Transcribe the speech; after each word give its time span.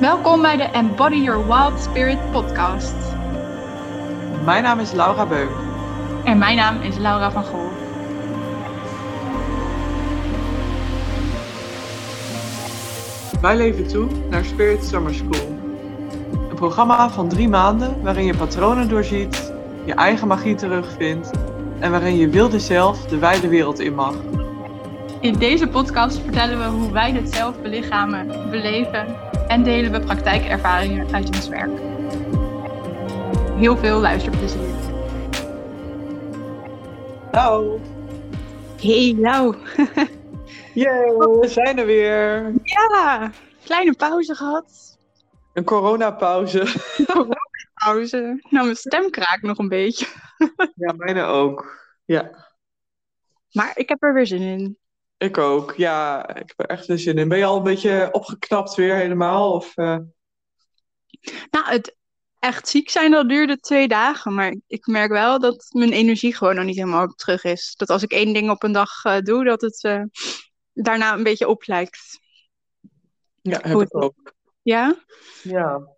Welkom 0.00 0.42
bij 0.42 0.56
de 0.56 0.62
Embody 0.62 1.16
Your 1.16 1.46
Wild 1.46 1.80
Spirit 1.80 2.30
podcast. 2.30 2.94
Mijn 4.44 4.62
naam 4.62 4.80
is 4.80 4.92
Laura 4.92 5.26
Beuk. 5.26 5.50
En 6.24 6.38
mijn 6.38 6.56
naam 6.56 6.80
is 6.80 6.96
Laura 6.96 7.30
van 7.30 7.44
Gool. 7.44 7.70
Wij 13.40 13.56
leven 13.56 13.88
toe 13.88 14.08
naar 14.30 14.44
Spirit 14.44 14.84
Summer 14.84 15.14
School. 15.14 15.58
Een 16.50 16.56
programma 16.56 17.10
van 17.10 17.28
drie 17.28 17.48
maanden 17.48 18.02
waarin 18.02 18.24
je 18.24 18.36
patronen 18.36 18.88
doorziet, 18.88 19.52
je 19.84 19.94
eigen 19.94 20.28
magie 20.28 20.54
terugvindt 20.54 21.30
en 21.78 21.90
waarin 21.90 22.16
je 22.16 22.28
wilde 22.28 22.58
zelf 22.58 23.06
de 23.06 23.18
wijde 23.18 23.48
wereld 23.48 23.78
in 23.78 23.94
mag. 23.94 24.14
In 25.20 25.32
deze 25.32 25.66
podcast 25.66 26.18
vertellen 26.18 26.58
we 26.58 26.64
hoe 26.64 26.92
wij 26.92 27.12
dit 27.12 27.34
zelf 27.34 27.60
belichamen, 27.62 28.50
beleven 28.50 29.27
en 29.48 29.62
delen 29.62 29.92
we 29.92 30.00
praktijkervaringen 30.00 31.14
uit 31.14 31.26
ons 31.26 31.48
werk. 31.48 31.80
Heel 33.56 33.76
veel 33.76 34.00
luisterplezier. 34.00 34.74
Hallo. 37.30 37.80
Hey, 38.80 39.14
Lau. 39.18 39.56
Yay, 40.74 41.16
we 41.16 41.48
zijn 41.48 41.78
er 41.78 41.86
weer. 41.86 42.52
Ja, 42.62 43.30
kleine 43.64 43.92
pauze 43.92 44.34
gehad. 44.34 44.96
Een 45.52 45.64
coronapauze. 45.64 46.66
Pauze. 47.74 48.40
Nou, 48.50 48.64
mijn 48.64 48.76
stem 48.76 49.10
kraakt 49.10 49.42
nog 49.42 49.58
een 49.58 49.68
beetje. 49.68 50.06
Ja, 50.74 50.92
mijne 50.96 51.22
ook. 51.22 51.76
Ja, 52.04 52.46
Maar 53.50 53.72
ik 53.74 53.88
heb 53.88 54.02
er 54.02 54.14
weer 54.14 54.26
zin 54.26 54.42
in. 54.42 54.78
Ik 55.18 55.38
ook. 55.38 55.74
Ja, 55.76 56.28
ik 56.28 56.36
heb 56.36 56.54
er 56.56 56.66
echt 56.66 56.86
weer 56.86 56.98
zin 56.98 57.18
in. 57.18 57.28
Ben 57.28 57.38
je 57.38 57.44
al 57.44 57.56
een 57.56 57.62
beetje 57.62 58.08
opgeknapt 58.12 58.74
weer 58.74 58.94
helemaal? 58.94 59.52
Of, 59.52 59.76
eh, 59.76 59.98
Nou, 61.50 61.66
het 61.66 61.96
echt 62.38 62.68
ziek 62.68 62.90
zijn, 62.90 63.10
dat 63.10 63.28
duurde 63.28 63.58
twee 63.58 63.88
dagen. 63.88 64.34
Maar 64.34 64.56
ik 64.66 64.86
merk 64.86 65.10
wel 65.10 65.38
dat 65.40 65.66
mijn 65.72 65.92
energie 65.92 66.34
gewoon 66.34 66.54
nog 66.54 66.64
niet 66.64 66.76
helemaal 66.76 67.06
terug 67.06 67.44
is. 67.44 67.74
Dat 67.76 67.90
als 67.90 68.02
ik 68.02 68.12
één 68.12 68.32
ding 68.32 68.50
op 68.50 68.62
een 68.62 68.72
dag 68.72 69.04
eh, 69.04 69.18
doe, 69.18 69.44
dat 69.44 69.60
het 69.60 69.84
eh, 69.84 70.02
daarna 70.72 71.12
een 71.14 71.22
beetje 71.22 71.48
op 71.48 71.66
lijkt. 71.66 72.20
Ja, 73.42 73.58
heb 73.62 73.80
ik 73.80 74.02
ook. 74.02 74.32
Ja? 74.62 74.96
Ja. 75.42 75.88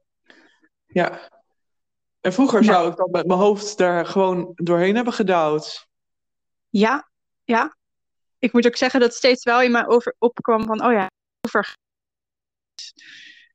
Ja. 0.87 1.29
En 2.21 2.33
vroeger 2.33 2.63
Ja. 2.63 2.73
zou 2.73 2.91
ik 2.91 2.97
dat 2.97 3.11
met 3.11 3.27
mijn 3.27 3.39
hoofd 3.39 3.79
daar 3.79 4.07
gewoon 4.07 4.53
doorheen 4.55 4.95
hebben 4.95 5.13
gedouwd. 5.13 5.89
Ja, 6.69 7.11
ja. 7.45 7.77
Ik 8.41 8.53
moet 8.53 8.67
ook 8.67 8.77
zeggen 8.77 9.01
dat 9.01 9.15
steeds 9.15 9.45
wel 9.45 9.63
in 9.63 9.71
mij 9.71 9.87
over 9.87 10.15
opkwam 10.19 10.65
van, 10.65 10.85
oh 10.85 10.93
ja, 10.93 11.11
over. 11.41 11.77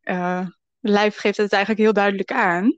Eh, 0.01 0.47
lijf 0.79 1.17
geeft 1.17 1.37
het 1.37 1.51
eigenlijk 1.51 1.83
heel 1.83 1.93
duidelijk 1.93 2.31
aan. 2.31 2.77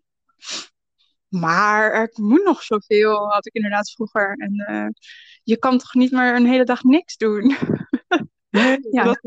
Maar 1.28 1.92
er 1.92 2.10
moet 2.14 2.44
nog 2.44 2.64
zoveel, 2.64 3.28
had 3.28 3.46
ik 3.46 3.54
inderdaad 3.54 3.92
vroeger. 3.92 4.36
En 4.38 4.54
eh, 4.56 4.88
je 5.44 5.58
kan 5.58 5.78
toch 5.78 5.94
niet 5.94 6.12
maar 6.12 6.36
een 6.36 6.46
hele 6.46 6.64
dag 6.64 6.84
niks 6.84 7.18
doen? 7.18 7.56
Ja. 8.92 9.04
dat 9.04 9.20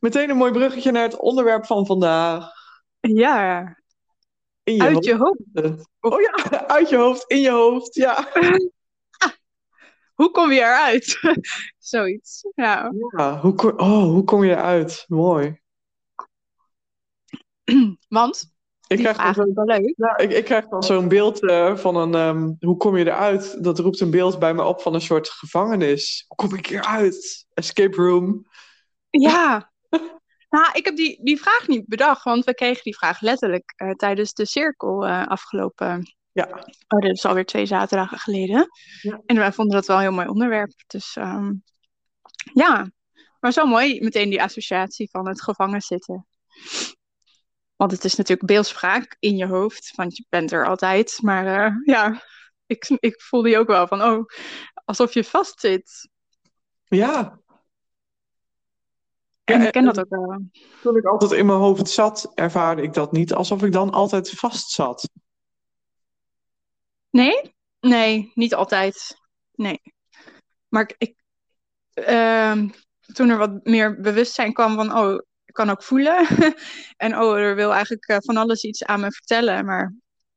meteen 0.00 0.30
een 0.30 0.36
mooi 0.36 0.52
bruggetje 0.52 0.90
naar 0.90 1.02
het 1.02 1.16
onderwerp 1.16 1.66
van 1.66 1.86
vandaag. 1.86 2.50
ja, 3.00 3.76
In 4.62 4.74
je 4.74 4.82
uit 4.82 5.04
je 5.04 5.16
hoofd. 5.16 5.40
Oh 6.00 6.20
ja, 6.20 6.32
uit 6.76 6.88
je 6.88 6.96
hoofd, 6.96 7.30
in 7.30 7.40
je 7.40 7.50
hoofd. 7.50 7.94
Ja. 7.94 8.28
Hoe 10.16 10.30
kom 10.30 10.52
je 10.52 10.60
eruit? 10.60 11.18
Zoiets. 11.78 12.48
Ja. 12.54 12.92
ja 13.16 13.40
hoe, 13.40 13.54
kom, 13.54 13.72
oh, 13.76 14.02
hoe 14.02 14.24
kom 14.24 14.44
je 14.44 14.50
eruit? 14.50 15.04
Mooi. 15.08 15.60
Want, 18.08 18.54
Ik 18.86 18.98
krijg, 18.98 19.16
dan 19.16 19.34
zo, 19.34 19.62
leuk. 19.64 19.94
ja, 19.96 20.16
ik, 20.16 20.30
ik 20.30 20.44
krijg 20.44 20.68
dan 20.68 20.82
zo'n 20.82 21.08
beeld 21.08 21.42
eh, 21.42 21.76
van 21.76 21.96
een. 21.96 22.14
ehm, 22.14 22.52
hoe 22.60 22.76
kom 22.76 22.96
je 22.96 23.04
eruit? 23.06 23.64
Dat 23.64 23.78
roept 23.78 24.00
een 24.00 24.10
beeld 24.10 24.38
bij 24.38 24.54
me 24.54 24.64
op 24.64 24.80
van 24.80 24.94
een 24.94 25.00
soort 25.00 25.28
gevangenis. 25.28 26.24
Hoe 26.28 26.36
kom 26.36 26.58
ik 26.58 26.66
hieruit? 26.66 27.46
Escape 27.54 27.96
room. 27.96 28.46
Ja. 29.10 29.70
Nou, 30.50 30.66
ik 30.72 30.84
heb 30.84 30.96
die, 30.96 31.24
die 31.24 31.40
vraag 31.40 31.68
niet 31.68 31.86
bedacht, 31.86 32.24
want 32.24 32.44
we 32.44 32.54
kregen 32.54 32.82
die 32.82 32.96
vraag 32.96 33.20
letterlijk 33.20 33.72
eh, 33.76 33.90
tijdens 33.90 34.32
de 34.32 34.46
cirkel 34.46 35.06
eh, 35.06 35.26
afgelopen. 35.26 36.15
Ja. 36.36 36.48
Oh, 36.88 37.00
dat 37.00 37.16
is 37.16 37.24
alweer 37.24 37.44
twee 37.44 37.66
zaterdagen 37.66 38.18
geleden. 38.18 38.68
Ja. 39.02 39.20
En 39.26 39.36
wij 39.36 39.52
vonden 39.52 39.74
dat 39.74 39.86
wel 39.86 39.96
een 39.96 40.02
heel 40.02 40.12
mooi 40.12 40.28
onderwerp. 40.28 40.72
Dus 40.86 41.16
ehm, 41.16 41.52
ja, 42.52 42.90
maar 43.40 43.52
zo 43.52 43.66
mooi 43.66 44.00
meteen 44.00 44.30
die 44.30 44.42
associatie 44.42 45.10
van 45.10 45.28
het 45.28 45.42
gevangen 45.42 45.80
zitten. 45.80 46.26
Want 47.76 47.90
het 47.90 48.04
is 48.04 48.14
natuurlijk 48.14 48.48
beeldspraak 48.48 49.16
in 49.18 49.36
je 49.36 49.46
hoofd, 49.46 49.92
want 49.94 50.16
je 50.16 50.24
bent 50.28 50.52
er 50.52 50.66
altijd. 50.66 51.18
Maar 51.22 51.46
eh, 51.46 51.72
ja, 51.84 52.22
ik, 52.66 52.96
ik 53.00 53.22
voelde 53.22 53.48
die 53.48 53.58
ook 53.58 53.66
wel 53.66 53.86
van, 53.86 54.02
oh, 54.02 54.24
alsof 54.84 55.14
je 55.14 55.24
vastzit. 55.24 56.08
Ja. 56.84 57.40
En 59.44 59.62
ik 59.62 59.72
ken 59.72 59.84
dat 59.84 59.98
ook 59.98 60.08
wel. 60.08 60.42
Toen 60.82 60.96
ik 60.96 61.04
altijd 61.04 61.30
in 61.32 61.46
mijn 61.46 61.58
hoofd 61.58 61.88
zat, 61.88 62.32
ervaarde 62.34 62.82
ik 62.82 62.92
dat 62.92 63.12
niet 63.12 63.34
alsof 63.34 63.62
ik 63.62 63.72
dan 63.72 63.90
altijd 63.90 64.30
vast 64.30 64.70
zat. 64.70 65.08
Nee? 67.16 67.54
Nee, 67.80 68.32
niet 68.34 68.54
altijd. 68.54 69.16
Nee. 69.54 69.80
Maar 70.68 70.82
ik, 70.82 70.94
ik, 70.98 71.16
ehm, 72.04 72.68
toen 73.12 73.28
er 73.28 73.38
wat 73.38 73.64
meer 73.64 74.00
bewustzijn 74.00 74.52
kwam 74.52 74.74
van, 74.74 74.98
oh, 74.98 75.14
ik 75.44 75.54
kan 75.54 75.70
ook 75.70 75.82
voelen. 75.82 76.26
en 76.96 77.18
oh, 77.18 77.38
er 77.38 77.54
wil 77.54 77.72
eigenlijk 77.72 78.06
eh, 78.06 78.16
van 78.20 78.36
alles 78.36 78.64
iets 78.64 78.84
aan 78.84 79.00
me 79.00 79.12
vertellen, 79.12 79.64
maar 79.64 79.94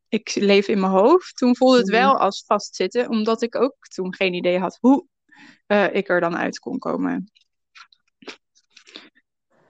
ik 0.07 0.35
leef 0.35 0.67
in 0.67 0.79
mijn 0.79 0.91
hoofd. 0.91 1.37
Toen 1.37 1.55
voelde 1.55 1.77
het 1.77 1.87
Mhm. 1.87 1.95
wel 1.95 2.17
als 2.17 2.43
vastzitten, 2.45 3.09
omdat 3.09 3.41
ik 3.41 3.55
ook 3.55 3.75
toen 3.79 4.15
geen 4.15 4.33
idee 4.33 4.59
had 4.59 4.77
hoe 4.81 5.05
eh, 5.65 5.93
ik 5.93 6.09
er 6.09 6.19
dan 6.19 6.37
uit 6.37 6.59
kon 6.59 6.77
komen. 6.77 7.31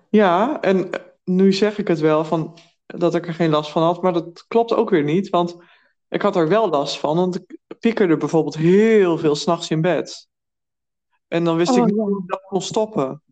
Ja, 0.09 0.62
en 0.62 0.90
nu 1.24 1.53
zeg 1.53 1.78
ik 1.78 1.88
het 1.88 2.00
wel 2.00 2.25
van 2.25 2.58
dat 2.86 3.16
ik 3.16 3.28
er 3.28 3.34
geen 3.34 3.50
last 3.50 3.72
van 3.72 3.84
had, 3.84 4.02
maar 4.02 4.14
dat 4.14 4.46
klopt 4.48 4.74
ook 4.74 4.90
weer 4.90 5.03
niet, 5.03 5.30
want 5.30 5.56
ik 6.09 6.22
had 6.22 6.36
er 6.36 6.47
wel 6.47 6.70
last 6.70 7.00
van, 7.00 7.16
want 7.16 7.36
ik 7.36 7.58
piekerde 7.80 8.18
bijvoorbeeld 8.18 8.56
heel 8.56 9.18
veel 9.18 9.36
s'nachts 9.36 9.70
in 9.70 9.81
bed. 9.81 10.28
En 11.28 11.44
dan 11.44 11.58
wist 11.58 11.72
Oh, 11.72 11.78
ik 11.78 11.86
niet 11.86 11.96
ja. 11.96 12.02
hoe 12.02 12.22
ik 12.22 12.28
dat 12.30 12.42
kon 12.42 12.62
stoppen. 12.62 13.24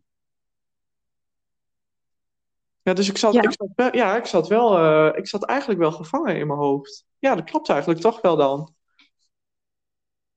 Ja, 2.82 2.92
dus 2.94 3.08
ik 3.08 3.16
zat, 3.16 3.32
Ja. 3.34 3.42
ik 3.42 3.52
zat 3.52 3.68
wel, 3.74 3.94
ja, 3.94 4.16
ik 4.16 4.26
zat 4.26 4.48
wel, 4.48 4.78
eh, 4.78 5.18
ik 5.18 5.26
zat 5.28 5.44
eigenlijk 5.44 5.80
wel 5.80 5.92
gevangen 5.92 6.36
in 6.36 6.46
mijn 6.46 6.58
hoofd. 6.58 7.04
Ja, 7.18 7.34
dat 7.34 7.44
klopt 7.50 7.68
eigenlijk 7.68 8.00
toch 8.00 8.20
wel 8.20 8.36
dan. 8.36 8.74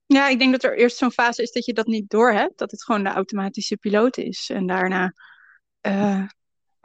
Ja, 0.06 0.28
ik 0.28 0.38
denk 0.38 0.52
dat 0.52 0.62
er 0.62 0.78
eerst 0.78 0.96
zo'n 0.96 1.12
fase 1.12 1.42
is 1.42 1.52
dat 1.52 1.64
je 1.64 1.72
dat 1.72 1.86
niet 1.86 2.10
doorhebt, 2.10 2.58
dat 2.58 2.70
het 2.70 2.84
gewoon 2.84 3.02
de 3.02 3.08
automatische 3.08 3.76
piloot 3.76 4.16
is. 4.16 4.50
En 4.50 4.66
daarna 4.66 5.14
eh, 5.80 6.24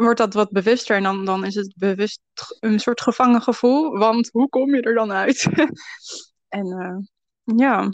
wordt 0.05 0.17
dat 0.17 0.33
wat 0.33 0.51
bewuster 0.51 0.95
en 0.95 1.03
dan, 1.03 1.25
dan 1.25 1.45
is 1.45 1.55
het 1.55 1.73
bewust 1.77 2.21
een 2.59 2.79
soort 2.79 3.01
gevangen 3.01 3.41
gevoel, 3.41 3.97
want 3.97 4.29
hoe 4.31 4.49
kom 4.49 4.75
je 4.75 4.81
er 4.81 4.93
dan 4.93 5.11
uit? 5.11 5.47
en 6.59 6.65
eh, 6.65 6.97
ja, 7.57 7.91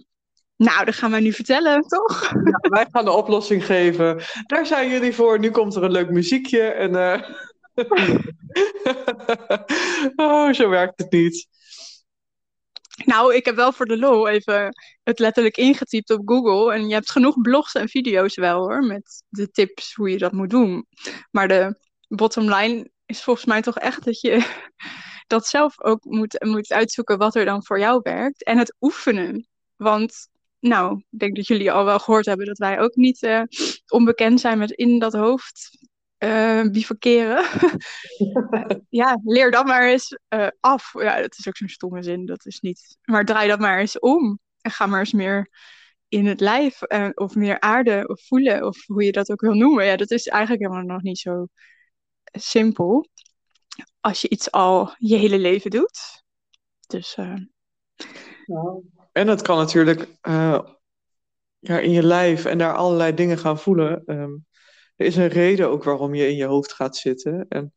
nou, 0.56 0.86
dat 0.86 0.96
gaan 0.96 1.12
wij 1.12 1.19
nu 1.19 1.34
vertellen, 1.34 1.81
toch? 1.81 2.31
Ja, 2.31 2.69
wij 2.69 2.88
gaan 2.91 3.06
de 3.06 3.12
oplossing 3.12 3.66
geven. 3.66 4.22
Daar 4.46 4.66
zijn 4.66 4.90
jullie 4.90 5.14
voor. 5.14 5.40
Nu 5.40 5.52
komt 5.52 5.75
er 5.75 5.84
een 5.84 5.91
leuk 5.91 6.09
muziekje. 6.09 6.62
En, 6.62 6.96
eh, 6.96 7.30
oh, 10.16 10.53
zo 10.53 10.70
werkt 10.70 11.00
het 11.00 11.12
niet. 11.12 11.47
Nou, 13.06 13.35
ik 13.35 13.46
heb 13.46 13.56
wel 13.56 13.72
voor 13.72 13.85
de 13.85 13.97
lol 13.97 14.28
even 14.28 14.75
het 15.03 15.20
letterlijk 15.20 15.58
ingetypt 15.58 16.09
op 16.09 16.22
Google 16.25 16.74
en 16.74 16.88
je 16.88 16.94
hebt 16.94 17.12
genoeg 17.12 17.41
blogs 17.41 17.74
en 17.74 17.90
video's 17.90 18.35
wel 18.35 18.59
hoor, 18.59 18.84
met 18.84 19.24
de 19.30 19.50
tips 19.50 19.94
hoe 19.94 20.09
je 20.09 20.18
dat 20.18 20.31
moet 20.31 20.50
doen. 20.50 20.85
Maar 21.31 21.47
de 21.47 21.78
bottom 22.16 22.53
line 22.53 22.91
is 23.05 23.23
volgens 23.23 23.46
mij 23.46 23.61
toch 23.61 23.78
echt 23.78 24.03
dat 24.03 24.22
je 24.22 24.46
dat 25.28 25.47
zelf 25.47 25.82
ook 25.82 26.03
moet, 26.03 26.43
moet 26.43 26.72
uitzoeken 26.72 27.17
wat 27.17 27.35
er 27.35 27.46
dan 27.46 27.66
voor 27.66 27.79
jou 27.79 27.99
werkt. 28.03 28.43
En 28.43 28.58
het 28.58 28.76
oefenen. 28.79 29.47
Want, 29.76 30.28
nou, 30.59 30.97
ik 31.09 31.20
denk 31.20 31.35
dat 31.35 31.47
jullie 31.47 31.72
al 31.72 31.85
wel 31.85 31.99
gehoord 31.99 32.26
hebben 32.26 32.46
dat 32.46 32.58
wij 32.58 32.79
ook 32.79 32.96
niet 32.96 33.23
eh, 33.23 33.41
onbekend 33.87 34.40
zijn 34.40 34.58
met 34.58 34.72
in 34.72 34.99
dat 34.99 35.14
hoofd 35.14 35.82
eh 36.17 36.61
bivakeren. 36.61 37.46
Ja, 38.90 39.20
leer 39.23 39.52
dat 39.52 39.66
maar 39.66 39.90
eens 39.90 40.17
eh, 40.28 40.47
af. 40.59 40.93
Ja, 40.93 41.22
dat 41.22 41.37
is 41.37 41.47
ook 41.47 41.58
zo'n 41.58 41.67
stomme 41.67 42.03
zin. 42.03 42.26
Dat 42.26 42.46
is 42.46 42.59
niet. 42.59 42.97
Maar 43.03 43.26
draai 43.26 43.47
dat 43.47 43.59
maar 43.59 43.79
eens 43.79 43.99
om. 43.99 44.40
En 44.61 44.72
ga 44.72 44.85
maar 44.85 44.99
eens 44.99 45.14
meer 45.14 45.49
in 46.08 46.26
het 46.26 46.40
lijf. 46.40 46.82
of 47.14 47.35
meer 47.35 47.59
aarde 47.59 48.08
of 48.08 48.22
voelen. 48.28 48.66
Of 48.66 48.85
hoe 48.85 49.03
je 49.03 49.11
dat 49.11 49.32
ook 49.32 49.41
wil 49.41 49.53
noemen. 49.53 49.85
Ja, 49.85 49.96
dat 49.96 50.11
is 50.11 50.28
eigenlijk 50.28 50.61
helemaal 50.64 50.85
nog 50.85 51.02
niet 51.02 51.20
zo 51.20 51.47
simpel. 52.40 53.08
Als 54.00 54.22
je 54.22 54.30
iets 54.30 54.52
al 54.52 54.94
je 54.97 55.16
hele 55.16 55.40
leven 55.40 55.72
doet. 55.72 56.24
Dus 56.88 57.16
eh, 57.16 57.35
En 59.12 59.28
het 59.28 59.41
kan 59.41 59.58
natuurlijk 59.58 60.08
eh, 60.22 60.59
ja, 61.59 61.80
in 61.80 61.91
je 61.91 62.03
lijf 62.03 62.46
en 62.46 62.58
daar 62.58 62.76
allerlei 62.76 63.14
dingen 63.14 63.38
gaan 63.38 63.59
voelen. 63.59 64.06
Ehm, 64.06 64.32
er 64.96 65.06
is 65.06 65.16
een 65.16 65.28
reden 65.28 65.70
ook 65.70 65.84
waarom 65.84 66.14
je 66.14 66.28
in 66.28 66.35
je 66.35 66.46
hoofd 66.46 66.74
gaat 66.74 66.97
zitten. 66.97 67.46
En 67.50 67.74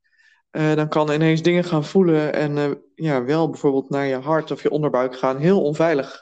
eh, 0.50 0.75
dan 0.75 0.88
kan 0.88 1.11
ineens 1.11 1.43
dingen 1.43 1.64
gaan 1.64 1.85
voelen 1.85 2.32
en 2.32 2.82
ja, 2.94 3.25
wel 3.25 3.50
bijvoorbeeld 3.50 3.91
naar 3.91 4.06
je 4.06 4.17
hart 4.17 4.50
of 4.50 4.62
je 4.62 4.70
onderbuik 4.70 5.19
gaan 5.19 5.37
heel 5.37 5.62
onveilig 5.62 6.20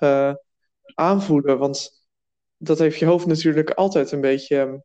aanvoelen. 0.94 1.58
Want 1.58 2.04
dat 2.56 2.78
heeft 2.78 2.98
je 2.98 3.06
hoofd 3.06 3.26
natuurlijk 3.26 3.70
altijd 3.70 4.12
een 4.12 4.20
beetje 4.20 4.58
ehm, 4.58 4.76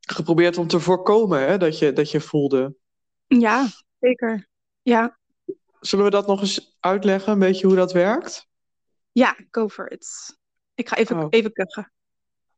geprobeerd 0.00 0.58
om 0.58 0.66
te 0.66 0.80
voorkomen 0.80 1.40
hè, 1.48 1.58
dat, 1.58 1.78
je, 1.78 1.92
dat 1.92 2.10
je 2.10 2.20
voelde. 2.20 2.74
Ja, 3.26 3.66
zeker. 4.00 4.48
Ja. 4.82 5.18
Zullen 5.80 6.04
we 6.04 6.10
dat 6.10 6.26
nog 6.26 6.40
eens 6.40 6.76
uitleggen, 6.80 7.32
een 7.32 7.38
beetje 7.38 7.66
hoe 7.66 7.76
dat 7.76 7.92
werkt? 7.92 8.46
Ja, 9.12 9.36
go 9.50 9.68
for 9.68 9.92
it. 9.92 10.36
Ik 10.74 10.88
ga 10.88 10.96
even, 10.96 11.18
Oh. 11.18 11.26
even 11.30 11.52
kuchen. 11.52 11.92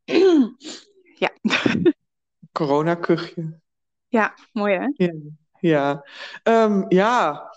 ja. 1.24 1.30
Corona-kuchje. 2.52 3.60
ja, 4.08 4.34
mooi 4.52 4.74
hè? 4.74 4.86
Ja, 5.04 5.12
ja. 5.60 6.06
Ehm, 6.42 6.84
ja. 6.88 7.50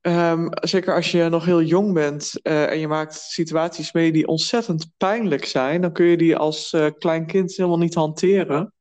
Ehm, 0.00 0.48
zeker 0.50 0.94
als 0.94 1.10
je 1.10 1.28
nog 1.28 1.44
heel 1.44 1.62
jong 1.62 1.92
bent 1.92 2.42
eh, 2.42 2.70
en 2.70 2.78
je 2.78 2.88
maakt 2.88 3.14
situaties 3.14 3.92
mee 3.92 4.12
die 4.12 4.26
ontzettend 4.26 4.90
pijnlijk 4.96 5.44
zijn, 5.44 5.80
dan 5.80 5.92
kun 5.92 6.06
je 6.06 6.16
die 6.16 6.36
als 6.36 6.72
eh, 6.72 6.86
klein 6.98 7.26
kind 7.26 7.56
helemaal 7.56 7.78
niet 7.78 7.94
hanteren. 7.94 8.74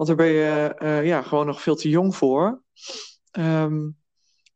Want 0.00 0.12
daar 0.12 0.26
ben 0.26 0.34
je 0.34 0.74
eh, 0.78 1.06
ja, 1.06 1.22
gewoon 1.22 1.46
nog 1.46 1.62
veel 1.62 1.74
te 1.74 1.88
jong 1.88 2.16
voor. 2.16 2.62
Ehm, 3.30 3.90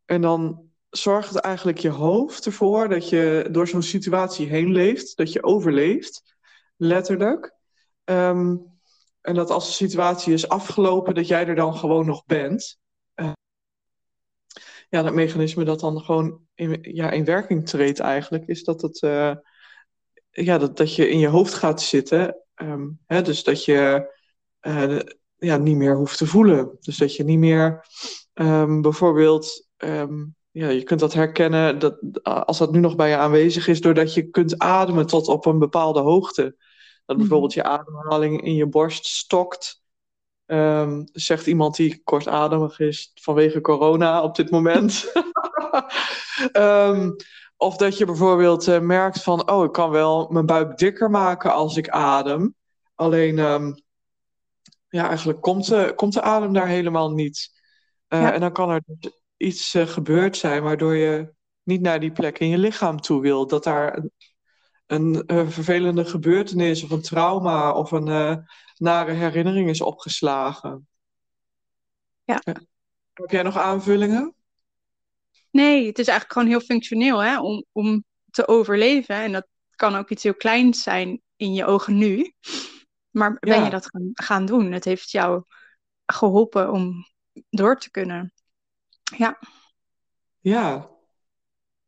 en 0.04 0.20
dan 0.20 0.70
zorgt 0.90 1.36
eigenlijk 1.36 1.78
je 1.78 1.88
hoofd 1.88 2.46
ervoor 2.46 2.88
dat 2.88 3.08
je 3.08 3.48
door 3.50 3.68
zo'n 3.68 3.82
situatie 3.82 4.46
heen 4.46 4.72
leeft, 4.72 5.16
dat 5.16 5.32
je 5.32 5.42
overleeft, 5.42 6.36
letterlijk. 6.76 7.54
Ehm, 8.04 8.56
en 9.20 9.34
dat 9.34 9.50
als 9.50 9.66
de 9.66 9.72
situatie 9.72 10.32
is 10.32 10.48
afgelopen, 10.48 11.14
dat 11.14 11.28
jij 11.28 11.46
er 11.46 11.54
dan 11.54 11.76
gewoon 11.76 12.06
nog 12.06 12.24
bent. 12.24 12.78
Eh, 13.14 13.32
ja, 14.88 15.02
dat 15.02 15.14
mechanisme 15.14 15.64
dat 15.64 15.80
dan 15.80 16.00
gewoon 16.00 16.40
in, 16.54 16.78
ja, 16.80 17.10
in 17.10 17.24
werking 17.24 17.68
treedt 17.68 18.00
eigenlijk, 18.00 18.46
is 18.46 18.64
dat, 18.64 18.82
het, 18.82 19.02
eh, 19.02 19.34
ja, 20.30 20.58
dat, 20.58 20.76
dat 20.76 20.94
je 20.94 21.08
in 21.08 21.18
je 21.18 21.28
hoofd 21.28 21.54
gaat 21.54 21.82
zitten. 21.82 22.36
Ehm, 22.54 22.88
hè, 23.06 23.22
dus 23.22 23.44
dat 23.44 23.64
je 23.64 24.12
ja, 25.44 25.56
niet 25.56 25.76
meer 25.76 25.96
hoeft 25.96 26.18
te 26.18 26.26
voelen. 26.26 26.76
Dus 26.80 26.96
dat 26.96 27.16
je 27.16 27.24
niet 27.24 27.38
meer 27.38 27.86
ehm, 28.32 28.80
bijvoorbeeld, 28.80 29.68
ehm, 29.76 30.24
ja, 30.50 30.68
je 30.68 30.82
kunt 30.82 31.00
dat 31.00 31.12
herkennen 31.12 31.78
dat, 31.78 31.98
als 32.22 32.58
dat 32.58 32.72
nu 32.72 32.78
nog 32.78 32.96
bij 32.96 33.08
je 33.08 33.16
aanwezig 33.16 33.68
is, 33.68 33.80
doordat 33.80 34.14
je 34.14 34.30
kunt 34.30 34.58
ademen 34.58 35.06
tot 35.06 35.28
op 35.28 35.46
een 35.46 35.58
bepaalde 35.58 36.00
hoogte. 36.00 36.56
Dat 37.06 37.16
bijvoorbeeld 37.16 37.52
je 37.52 37.62
ademhaling 37.62 38.42
in 38.42 38.54
je 38.54 38.66
borst 38.66 39.06
stokt. 39.06 39.82
Ehm, 40.46 41.02
zegt 41.12 41.46
iemand 41.46 41.76
die 41.76 42.00
kortademig 42.04 42.80
is 42.80 43.10
vanwege 43.14 43.60
corona 43.60 44.22
op 44.22 44.36
dit 44.36 44.50
moment. 44.50 45.12
Of 47.56 47.76
dat 47.76 47.98
je 47.98 48.04
bijvoorbeeld 48.04 48.68
eh, 48.68 48.80
merkt 48.80 49.22
van, 49.22 49.50
oh, 49.50 49.64
ik 49.64 49.72
kan 49.72 49.90
wel 49.90 50.28
mijn 50.30 50.46
buik 50.46 50.78
dikker 50.78 51.10
maken 51.10 51.52
als 51.52 51.76
ik 51.76 51.88
adem. 51.88 52.54
Alleen, 52.94 53.38
ja, 54.94 55.08
eigenlijk 55.08 55.40
komt 55.40 55.68
de, 55.68 55.92
komt 55.96 56.12
de 56.12 56.22
adem 56.22 56.52
daar 56.52 56.66
helemaal 56.66 57.10
niet. 57.12 57.62
Eh, 58.08 58.20
Ja. 58.20 58.32
En 58.32 58.40
dan 58.40 58.52
kan 58.52 58.70
er 58.70 58.82
dus 58.86 59.12
iets 59.36 59.74
eh, 59.74 59.86
gebeurd 59.86 60.36
zijn 60.36 60.62
waardoor 60.62 60.94
je 60.94 61.32
niet 61.62 61.80
naar 61.80 62.00
die 62.00 62.12
plek 62.12 62.38
in 62.38 62.48
je 62.48 62.58
lichaam 62.58 63.00
toe 63.00 63.20
wil. 63.20 63.46
Dat 63.46 63.64
daar 63.64 63.96
een, 63.96 64.12
een 64.86 65.26
eh, 65.26 65.48
vervelende 65.48 66.04
gebeurtenis 66.04 66.82
of 66.82 66.90
een 66.90 67.02
trauma 67.02 67.72
of 67.72 67.90
een 67.90 68.08
eh, 68.08 68.36
nare 68.76 69.12
herinnering 69.12 69.68
is 69.68 69.80
opgeslagen. 69.80 70.88
Ja. 72.24 72.40
Heb 73.12 73.30
jij 73.30 73.42
nog 73.42 73.56
aanvullingen? 73.58 74.34
Nee, 75.50 75.86
het 75.86 75.98
is 75.98 76.06
eigenlijk 76.06 76.32
gewoon 76.32 76.48
heel 76.48 76.66
functioneel 76.66 77.18
hè, 77.18 77.40
om, 77.40 77.64
om 77.72 78.04
te 78.30 78.48
overleven. 78.48 79.16
En 79.16 79.32
dat 79.32 79.46
kan 79.76 79.94
ook 79.96 80.10
iets 80.10 80.22
heel 80.22 80.34
kleins 80.34 80.82
zijn 80.82 81.22
in 81.36 81.54
je 81.54 81.64
ogen 81.64 81.98
nu. 81.98 82.32
Maar 83.14 83.36
ben 83.40 83.56
Ja. 83.58 83.64
je 83.64 83.70
dat 83.70 83.86
gaan, 83.86 84.10
gaan 84.12 84.46
doen? 84.46 84.72
Het 84.72 84.84
heeft 84.84 85.10
jou 85.10 85.42
geholpen 86.06 86.72
om 86.72 87.06
door 87.50 87.78
te 87.78 87.90
kunnen. 87.90 88.32
Ja, 89.16 89.38
Ja. 90.40 90.90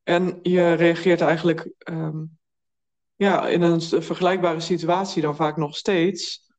En 0.02 0.38
je 0.43 0.73
reageert 0.73 1.20
eigenlijk 1.20 1.69
ehm, 1.78 2.25
ja, 3.17 3.49
in 3.49 3.62
een 3.62 3.81
vergelijkbare 3.81 4.61
situatie 4.61 5.23
dan 5.23 5.37
vaak 5.37 5.56
nog 5.56 5.76
steeds 5.76 6.50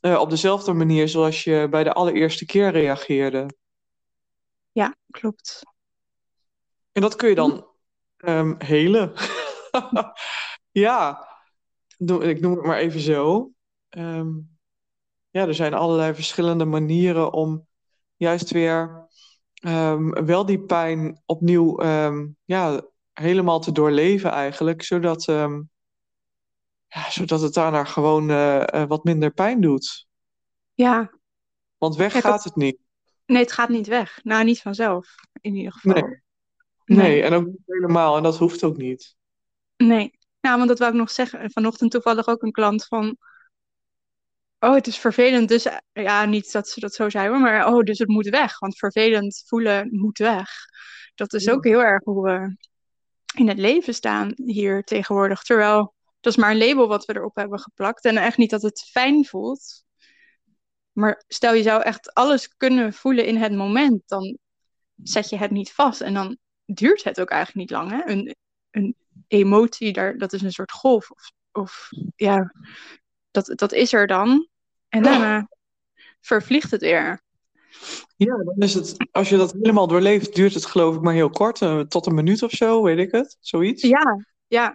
eh, 0.00 0.20
op 0.20 0.30
dezelfde 0.30 0.72
manier 0.72 1.08
zoals 1.08 1.44
je 1.44 1.66
bij 1.70 1.84
de 1.84 1.92
allereerste 1.92 2.44
keer 2.46 2.70
reageerde. 2.70 3.56
ja, 4.72 4.96
klopt. 5.10 5.60
En 6.92 7.02
dat 7.02 7.16
kun 7.16 7.28
je 7.28 7.34
dan 7.34 7.66
ehm, 8.16 8.54
helen. 8.58 9.12
Ja, 10.70 11.28
ik 12.20 12.40
noem 12.40 12.52
het 12.56 12.64
maar 12.64 12.78
even 12.78 13.00
zo. 13.00 13.50
Ehm, 13.92 14.30
ja, 15.30 15.46
er 15.46 15.54
zijn 15.54 15.74
allerlei 15.74 16.14
verschillende 16.14 16.64
manieren 16.64 17.32
om 17.32 17.66
juist 18.16 18.50
weer 18.50 19.08
ehm, 19.54 20.24
wel 20.24 20.46
die 20.46 20.60
pijn 20.60 21.22
opnieuw 21.26 21.78
ehm, 21.78 22.28
ja, 22.44 22.86
helemaal 23.12 23.60
te 23.60 23.72
doorleven 23.72 24.30
eigenlijk, 24.30 24.82
zodat, 24.82 25.24
ja, 25.24 27.10
zodat 27.10 27.40
het 27.40 27.54
daarna 27.54 27.84
gewoon 27.84 28.30
eh, 28.30 28.74
eh, 28.82 28.88
wat 28.88 29.04
minder 29.04 29.30
pijn 29.30 29.60
doet. 29.60 30.06
Ja, 30.74 31.12
Want 31.78 31.96
weg 31.96 32.12
Ja, 32.14 32.20
dat- 32.20 32.30
gaat 32.30 32.44
het 32.44 32.56
niet. 32.56 32.78
nee, 33.26 33.42
het 33.42 33.52
gaat 33.52 33.68
niet 33.68 33.86
weg. 33.86 34.20
Nou, 34.22 34.44
niet 34.44 34.60
vanzelf, 34.60 35.14
in 35.40 35.54
ieder 35.54 35.72
geval. 35.72 35.92
Nee. 35.92 36.20
Nee, 36.84 37.22
en 37.22 37.32
ook 37.32 37.46
niet 37.46 37.62
helemaal. 37.66 38.16
En 38.16 38.22
dat 38.22 38.38
hoeft 38.38 38.64
ook 38.64 38.76
niet. 38.76 39.16
Nee. 39.76 40.18
Nou, 40.40 40.56
want 40.56 40.68
dat 40.68 40.78
wou 40.78 40.92
ik 40.92 40.98
nog 40.98 41.10
zeggen. 41.10 41.50
Vanochtend 41.50 41.90
toevallig 41.90 42.26
ook 42.28 42.42
een 42.42 42.52
klant 42.52 42.84
van... 42.84 43.16
Oh, 44.64 44.74
het 44.74 44.86
is 44.86 44.98
vervelend. 44.98 45.48
Dus 45.48 45.64
eh, 45.64 45.76
ja, 45.92 46.24
niet 46.24 46.52
dat 46.52 46.68
ze 46.68 46.80
dat 46.80 46.94
zo 46.94 47.08
zei 47.08 47.28
hoor. 47.28 47.40
Maar 47.40 47.66
oh, 47.66 47.82
dus 47.82 47.98
het 47.98 48.08
moet 48.08 48.28
weg. 48.28 48.58
Want 48.58 48.78
vervelend 48.78 49.42
voelen 49.46 49.88
moet 49.90 50.18
weg. 50.18 50.48
Dat 51.14 51.32
is 51.32 51.48
ook 51.48 51.64
heel 51.64 51.82
erg 51.82 52.04
hoe 52.04 52.22
we 52.24 52.56
in 53.34 53.48
het 53.48 53.58
leven 53.58 53.94
staan 53.94 54.32
hier 54.36 54.82
tegenwoordig. 54.82 55.42
Terwijl, 55.42 55.94
dat 56.20 56.32
is 56.32 56.38
maar 56.38 56.50
een 56.50 56.66
label 56.66 56.88
wat 56.88 57.04
we 57.04 57.14
erop 57.14 57.36
hebben 57.36 57.60
geplakt. 57.60 58.04
En 58.04 58.16
echt 58.16 58.36
niet 58.36 58.50
dat 58.50 58.62
het 58.62 58.88
fijn 58.90 59.24
voelt. 59.24 59.84
Maar 60.92 61.24
stel 61.28 61.54
je 61.54 61.62
zou 61.62 61.82
echt 61.82 62.14
alles 62.14 62.56
kunnen 62.56 62.92
voelen 62.92 63.26
in 63.26 63.36
het 63.36 63.52
moment. 63.52 64.02
Dan 64.06 64.38
zet 65.02 65.28
je 65.28 65.36
het 65.36 65.50
niet 65.50 65.72
vast. 65.72 66.00
En 66.00 66.14
dan 66.14 66.38
duurt 66.64 67.04
het 67.04 67.20
ook 67.20 67.30
eigenlijk 67.30 67.70
niet 67.70 67.78
lang. 67.78 67.90
Hè? 67.90 68.12
Een, 68.12 68.36
een 68.70 68.96
emotie, 69.28 69.92
daar, 69.92 70.18
dat 70.18 70.32
is 70.32 70.42
een 70.42 70.52
soort 70.52 70.72
golf. 70.72 71.10
Of, 71.10 71.30
of 71.52 71.88
ja, 72.16 72.52
dat, 73.30 73.52
dat 73.54 73.72
is 73.72 73.92
er 73.92 74.06
dan. 74.06 74.50
En 74.92 75.02
daarna 75.02 75.48
vervliegt 76.20 76.70
het 76.70 76.80
weer. 76.80 77.22
Ja, 78.16 78.36
dan 78.36 78.54
is 78.56 78.74
het, 78.74 78.96
als 79.10 79.28
je 79.28 79.36
dat 79.36 79.52
helemaal 79.52 79.86
doorleeft, 79.86 80.34
duurt 80.34 80.54
het 80.54 80.66
geloof 80.66 80.94
ik 80.94 81.00
maar 81.00 81.14
heel 81.14 81.30
kort, 81.30 81.62
eh, 81.62 81.80
tot 81.80 82.06
een 82.06 82.14
minuut 82.14 82.42
of 82.42 82.50
zo, 82.50 82.82
weet 82.82 82.98
ik 82.98 83.12
het, 83.12 83.36
zoiets. 83.40 83.82
Ja, 83.82 84.24
ja. 84.46 84.74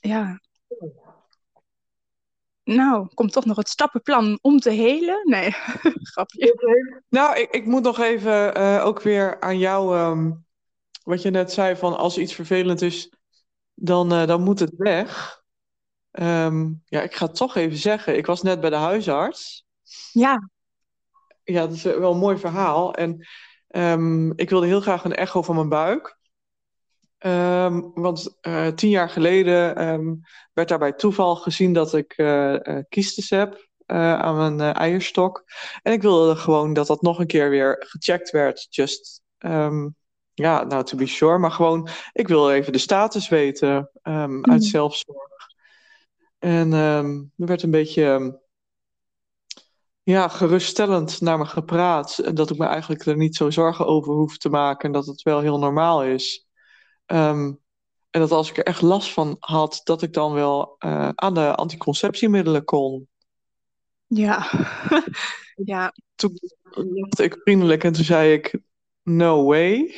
Ja. 0.00 0.40
Nou, 2.64 3.08
komt 3.14 3.32
toch 3.32 3.44
nog 3.44 3.56
het 3.56 3.68
stappenplan 3.68 4.38
om 4.42 4.60
te 4.60 4.70
helen? 4.70 5.20
Nee, 5.24 5.50
grapje. 6.12 7.02
Nou, 7.08 7.38
ik, 7.38 7.50
ik 7.50 7.66
moet 7.66 7.82
nog 7.82 7.98
even 7.98 8.54
eh, 8.54 8.84
ook 8.84 9.02
weer 9.02 9.40
aan 9.40 9.58
jou, 9.58 9.96
ehm, 9.96 10.32
wat 11.02 11.22
je 11.22 11.30
net 11.30 11.52
zei, 11.52 11.76
van 11.76 11.96
als 11.96 12.18
iets 12.18 12.34
vervelend 12.34 12.82
is, 12.82 13.12
dan, 13.74 14.12
eh, 14.12 14.26
dan 14.26 14.42
moet 14.42 14.58
het 14.58 14.74
weg. 14.76 15.37
Ehm, 16.10 16.72
ja, 16.84 17.02
ik 17.02 17.14
ga 17.14 17.26
het 17.26 17.34
toch 17.36 17.54
even 17.56 17.78
zeggen. 17.78 18.16
Ik 18.16 18.26
was 18.26 18.42
net 18.42 18.60
bij 18.60 18.70
de 18.70 18.76
huisarts. 18.76 19.66
Ja, 20.12 20.50
Ja, 21.44 21.60
dat 21.60 21.72
is 21.72 21.82
wel 21.82 22.12
een 22.12 22.18
mooi 22.18 22.38
verhaal. 22.38 22.94
En 22.94 23.26
ehm, 23.68 24.30
ik 24.30 24.50
wilde 24.50 24.66
heel 24.66 24.80
graag 24.80 25.04
een 25.04 25.14
echo 25.14 25.42
van 25.42 25.54
mijn 25.54 25.68
buik. 25.68 26.16
Ehm, 27.18 27.80
want 27.94 28.36
eh, 28.40 28.66
tien 28.66 28.90
jaar 28.90 29.10
geleden 29.10 29.74
werd 30.52 30.68
daar 30.68 30.78
bij 30.78 30.92
toeval 30.92 31.36
gezien 31.36 31.72
dat 31.72 31.94
ik 31.94 32.12
eh, 32.12 32.78
kiestes 32.88 33.30
heb 33.30 33.66
aan 33.86 34.36
mijn 34.36 34.74
eierstok. 34.74 35.44
En 35.82 35.92
ik 35.92 36.02
wilde 36.02 36.36
gewoon 36.36 36.72
dat 36.72 36.86
dat 36.86 37.02
nog 37.02 37.18
een 37.18 37.26
keer 37.26 37.50
weer 37.50 37.84
gecheckt 37.88 38.30
werd. 38.30 38.66
Just, 38.70 39.22
ja, 40.34 40.64
nou, 40.64 40.84
to 40.84 40.96
be 40.96 41.06
sure. 41.06 41.38
Maar 41.38 41.50
gewoon, 41.50 41.88
ik 42.12 42.28
wil 42.28 42.50
even 42.50 42.72
de 42.72 42.78
status 42.78 43.28
weten 43.28 43.90
uit 44.02 44.46
Mm. 44.46 44.60
zelfzorg. 44.60 45.28
En 46.38 46.72
ehm, 46.72 47.24
er 47.36 47.46
werd 47.46 47.62
een 47.62 47.70
beetje 47.70 48.04
ehm, 48.04 48.30
ja, 50.02 50.28
geruststellend 50.28 51.20
naar 51.20 51.38
me 51.38 51.44
gepraat. 51.44 52.18
En 52.18 52.34
dat 52.34 52.50
ik 52.50 52.58
me 52.58 52.66
eigenlijk 52.66 53.06
er 53.06 53.16
niet 53.16 53.36
zo 53.36 53.50
zorgen 53.50 53.86
over 53.86 54.14
hoef 54.14 54.38
te 54.38 54.48
maken. 54.48 54.86
En 54.86 54.92
dat 54.92 55.06
het 55.06 55.22
wel 55.22 55.40
heel 55.40 55.58
normaal 55.58 56.04
is. 56.04 56.48
Ehm, 57.06 57.52
en 58.10 58.20
dat 58.20 58.30
als 58.30 58.50
ik 58.50 58.56
er 58.56 58.64
echt 58.64 58.82
last 58.82 59.12
van 59.12 59.36
had, 59.38 59.80
dat 59.84 60.02
ik 60.02 60.12
dan 60.12 60.32
wel 60.32 60.74
eh, 60.78 61.08
aan 61.14 61.34
de 61.34 61.54
anticonceptiemiddelen 61.54 62.64
kon. 62.64 63.08
ja. 64.06 64.50
ja, 65.64 65.94
Toen 66.14 66.38
lachte 66.72 67.24
ik 67.24 67.40
vriendelijk 67.42 67.84
en 67.84 67.92
toen 67.92 68.04
zei 68.04 68.32
ik: 68.32 68.60
no 69.02 69.44
way. 69.44 69.94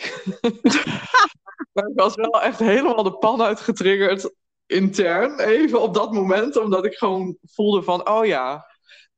maar 1.72 1.86
ik 1.86 1.94
was 1.94 2.14
wel 2.14 2.42
echt 2.42 2.58
helemaal 2.58 3.02
de 3.02 3.18
pan 3.18 3.42
uitgetriggerd 3.42 4.34
intern, 4.70 5.38
even 5.38 5.80
op 5.80 5.94
dat 5.94 6.12
moment, 6.12 6.56
omdat 6.56 6.84
ik 6.84 6.94
gewoon 6.94 7.36
voelde 7.42 7.82
van, 7.82 8.08
oh 8.08 8.26
ja, 8.26 8.66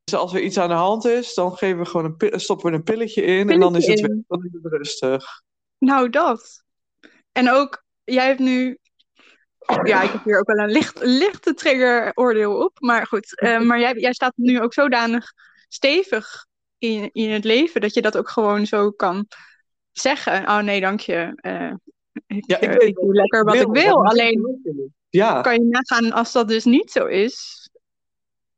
dus 0.03 0.19
als 0.19 0.33
er 0.33 0.41
iets 0.41 0.57
aan 0.57 0.69
de 0.69 0.75
hand 0.75 1.05
is, 1.05 1.33
dan 1.33 1.57
geven 1.57 1.79
we 1.79 1.85
gewoon 1.85 2.15
een 2.17 2.39
stoppen 2.39 2.71
we 2.71 2.77
een 2.77 2.83
pilletje 2.83 3.21
in 3.21 3.49
en 3.49 3.59
dan 3.59 3.75
is, 3.75 3.87
het, 3.87 3.99
weg, 3.99 4.09
dan 4.27 4.45
is 4.45 4.51
het 4.61 4.73
rustig. 4.73 5.41
Nou, 5.77 6.09
dat. 6.09 6.63
En 7.31 7.51
ook, 7.51 7.83
jij 8.03 8.25
hebt 8.25 8.39
nu 8.39 8.77
ja, 9.83 10.01
ik 10.01 10.11
heb 10.11 10.23
hier 10.23 10.39
ook 10.39 10.47
wel 10.47 10.65
een 10.65 10.71
licht, 10.71 10.99
lichte 11.01 11.53
triggeroordeel 11.53 12.63
op. 12.63 12.79
Maar 12.79 13.07
goed, 13.07 13.41
uh, 13.43 13.59
maar 13.67 13.79
jij, 13.79 13.93
jij 13.93 14.13
staat 14.13 14.33
nu 14.35 14.61
ook 14.61 14.73
zodanig 14.73 15.33
stevig 15.67 16.45
in, 16.77 17.09
in 17.11 17.29
het 17.29 17.43
leven 17.43 17.81
dat 17.81 17.93
je 17.93 18.01
dat 18.01 18.17
ook 18.17 18.29
gewoon 18.29 18.65
zo 18.65 18.91
kan 18.91 19.27
zeggen. 19.91 20.43
Oh 20.43 20.59
nee, 20.59 20.81
dank 20.81 20.99
je. 20.99 21.39
Uh, 21.41 21.73
ik, 22.27 22.43
ja, 22.47 22.59
ik, 22.59 22.81
uh, 22.81 22.87
ik 22.87 22.95
doe 22.95 23.13
lekker 23.13 23.43
wat 23.43 23.55
ik 23.55 23.67
wil. 23.67 24.05
Alleen 24.05 24.61
ja. 25.17 25.41
kan 25.41 25.53
je 25.53 25.67
nagaan 25.69 26.11
als 26.11 26.31
dat 26.31 26.47
dus 26.47 26.63
niet 26.63 26.91
zo 26.91 27.05
is. 27.05 27.61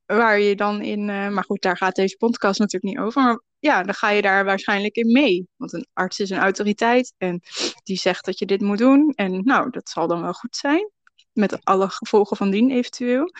Waar 0.05 0.39
je 0.39 0.55
dan 0.55 0.81
in. 0.81 1.05
maar 1.05 1.43
goed, 1.43 1.61
daar 1.61 1.77
gaat 1.77 1.95
deze 1.95 2.17
podcast 2.17 2.59
natuurlijk 2.59 2.93
niet 2.93 3.05
over. 3.05 3.21
Maar 3.21 3.41
ja, 3.59 3.83
dan 3.83 3.93
ga 3.93 4.09
je 4.09 4.21
daar 4.21 4.45
waarschijnlijk 4.45 4.95
in 4.95 5.11
mee. 5.11 5.47
Want 5.55 5.73
een 5.73 5.87
arts 5.93 6.19
is 6.19 6.29
een 6.29 6.37
autoriteit 6.37 7.13
en 7.17 7.41
die 7.83 7.97
zegt 7.97 8.25
dat 8.25 8.39
je 8.39 8.45
dit 8.45 8.61
moet 8.61 8.77
doen. 8.77 9.13
En 9.15 9.43
nou, 9.43 9.69
dat 9.69 9.89
zal 9.89 10.07
dan 10.07 10.21
wel 10.21 10.33
goed 10.33 10.55
zijn 10.55 10.91
met 11.31 11.65
alle 11.65 11.89
gevolgen 11.89 12.37
van 12.37 12.49
dien 12.49 12.71
eventueel. 12.71 13.31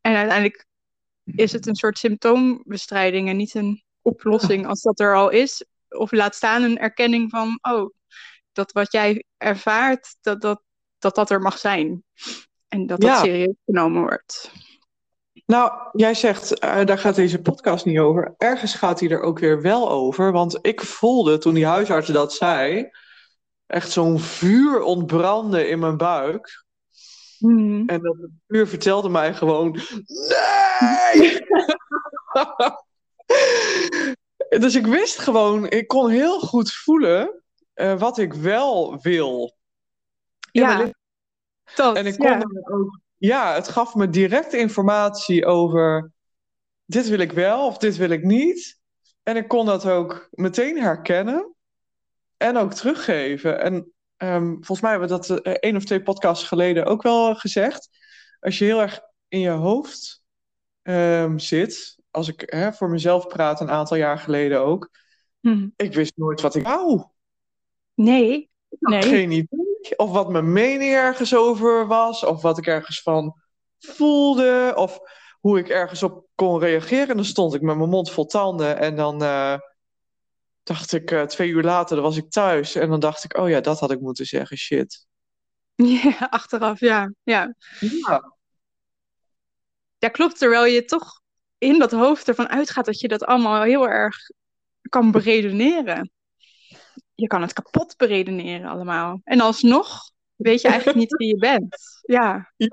En 0.00 0.14
uiteindelijk 0.14 0.66
is 1.24 1.52
het 1.52 1.66
een 1.66 1.74
soort 1.74 1.98
symptoombestrijding 1.98 3.28
en 3.28 3.36
niet 3.36 3.54
een 3.54 3.82
oplossing 4.02 4.66
als 4.66 4.82
dat 4.82 5.00
er 5.00 5.16
al 5.16 5.28
is. 5.28 5.64
Of 5.88 6.12
laat 6.12 6.34
staan 6.34 6.62
een 6.62 6.78
erkenning 6.78 7.30
van, 7.30 7.58
oh, 7.62 7.94
dat 8.52 8.72
wat 8.72 8.92
jij 8.92 9.24
ervaart, 9.36 10.16
dat 10.20 10.40
dat, 10.40 10.62
dat, 10.98 11.14
dat 11.14 11.30
er 11.30 11.40
mag 11.40 11.58
zijn. 11.58 12.04
En 12.68 12.86
dat 12.86 13.00
dat 13.00 13.18
serieus 13.18 13.54
genomen 13.66 14.02
wordt. 14.02 14.52
Nou, 15.46 15.72
jij 15.92 16.14
zegt, 16.14 16.64
uh, 16.64 16.84
daar 16.84 16.98
gaat 16.98 17.14
deze 17.14 17.42
podcast 17.42 17.84
niet 17.84 17.98
over. 17.98 18.34
Ergens 18.38 18.74
gaat 18.74 19.00
hij 19.00 19.10
er 19.10 19.20
ook 19.20 19.38
weer 19.38 19.62
wel 19.62 19.90
over. 19.90 20.32
Want 20.32 20.58
ik 20.62 20.80
voelde 20.80 21.38
toen 21.38 21.54
die 21.54 21.66
huisarts 21.66 22.08
dat 22.08 22.32
zei, 22.32 22.90
echt 23.66 23.90
zo'n 23.90 24.18
vuur 24.18 24.80
ontbrandde 24.80 25.68
in 25.68 25.78
mijn 25.78 25.96
buik. 25.96 26.64
Hmm. 27.38 27.88
En 27.88 28.02
dat 28.02 28.16
vuur 28.48 28.68
vertelde 28.68 29.08
mij 29.08 29.34
gewoon: 29.34 29.78
Nee! 31.10 31.40
dus 34.60 34.74
ik 34.74 34.86
wist 34.86 35.18
gewoon, 35.18 35.68
ik 35.68 35.88
kon 35.88 36.10
heel 36.10 36.40
goed 36.40 36.72
voelen 36.72 37.42
uh, 37.74 37.98
wat 37.98 38.18
ik 38.18 38.34
wel 38.34 38.98
wil. 39.00 39.57
Ja, 40.60 40.90
dat, 41.74 41.96
en 41.96 42.06
ik 42.06 42.16
kon 42.16 42.26
ja. 42.26 42.42
ook, 42.62 43.00
ja, 43.16 43.54
het 43.54 43.68
gaf 43.68 43.94
me 43.94 44.08
direct 44.08 44.52
informatie 44.52 45.46
over: 45.46 46.12
dit 46.84 47.08
wil 47.08 47.18
ik 47.18 47.32
wel 47.32 47.66
of 47.66 47.78
dit 47.78 47.96
wil 47.96 48.10
ik 48.10 48.22
niet. 48.22 48.80
En 49.22 49.36
ik 49.36 49.48
kon 49.48 49.66
dat 49.66 49.86
ook 49.86 50.28
meteen 50.30 50.80
herkennen 50.80 51.54
en 52.36 52.56
ook 52.56 52.74
teruggeven. 52.74 53.60
En 53.60 53.92
um, 54.16 54.54
volgens 54.54 54.80
mij 54.80 54.90
hebben 54.90 55.08
we 55.08 55.16
dat 55.16 55.46
uh, 55.46 55.54
één 55.54 55.76
of 55.76 55.84
twee 55.84 56.02
podcasts 56.02 56.46
geleden 56.46 56.84
ook 56.84 57.02
wel 57.02 57.34
gezegd. 57.34 57.88
Als 58.40 58.58
je 58.58 58.64
heel 58.64 58.80
erg 58.80 59.00
in 59.28 59.40
je 59.40 59.50
hoofd 59.50 60.22
um, 60.82 61.38
zit, 61.38 61.98
als 62.10 62.28
ik 62.28 62.42
hè, 62.46 62.72
voor 62.72 62.90
mezelf 62.90 63.26
praat 63.26 63.60
een 63.60 63.70
aantal 63.70 63.96
jaar 63.96 64.18
geleden 64.18 64.60
ook, 64.60 64.90
hm. 65.40 65.68
ik 65.76 65.94
wist 65.94 66.12
nooit 66.16 66.40
wat 66.40 66.54
ik 66.54 66.62
wou. 66.62 67.04
Nee. 67.94 68.50
nee. 68.78 69.02
Geen 69.02 69.30
idee. 69.30 69.67
Of 69.96 70.10
wat 70.10 70.28
mijn 70.28 70.52
mening 70.52 70.92
ergens 70.92 71.34
over 71.34 71.86
was, 71.86 72.24
of 72.24 72.42
wat 72.42 72.58
ik 72.58 72.66
ergens 72.66 73.02
van 73.02 73.34
voelde, 73.78 74.72
of 74.76 74.98
hoe 75.40 75.58
ik 75.58 75.68
ergens 75.68 76.02
op 76.02 76.26
kon 76.34 76.58
reageren. 76.58 77.08
En 77.08 77.16
dan 77.16 77.24
stond 77.24 77.54
ik 77.54 77.60
met 77.60 77.76
mijn 77.76 77.88
mond 77.88 78.10
vol 78.10 78.26
tanden 78.26 78.78
en 78.78 78.96
dan. 78.96 79.22
Uh, 79.22 79.54
dacht 80.68 80.92
ik, 80.92 81.10
uh, 81.10 81.22
twee 81.22 81.48
uur 81.48 81.62
later 81.62 81.96
dan 81.96 82.04
was 82.04 82.16
ik 82.16 82.30
thuis. 82.30 82.74
En 82.74 82.88
dan 82.88 83.00
dacht 83.00 83.24
ik, 83.24 83.36
oh 83.36 83.48
ja, 83.48 83.60
dat 83.60 83.80
had 83.80 83.90
ik 83.90 84.00
moeten 84.00 84.26
zeggen, 84.26 84.56
shit. 84.56 85.06
Ja, 86.02 86.26
achteraf, 86.30 86.80
ja. 86.80 87.12
Ja, 87.22 87.54
ja. 87.80 88.34
ja 89.98 90.08
klopt. 90.08 90.38
Terwijl 90.38 90.64
je 90.64 90.84
toch 90.84 91.20
in 91.58 91.78
dat 91.78 91.90
hoofd 91.90 92.28
ervan 92.28 92.48
uitgaat 92.48 92.84
dat 92.84 93.00
je 93.00 93.08
dat 93.08 93.24
allemaal 93.24 93.62
heel 93.62 93.88
erg 93.88 94.16
kan 94.88 95.10
beredeneren. 95.10 96.10
Je 97.20 97.26
kan 97.26 97.42
het 97.42 97.52
kapot 97.52 97.96
beredeneren 97.96 98.70
allemaal. 98.70 99.20
En 99.24 99.40
alsnog 99.40 100.10
weet 100.36 100.60
je 100.60 100.68
eigenlijk 100.68 100.98
niet 100.98 101.16
wie 101.16 101.28
je 101.28 101.36
bent. 101.36 101.76
Ja. 102.02 102.52
Ja. 102.56 102.68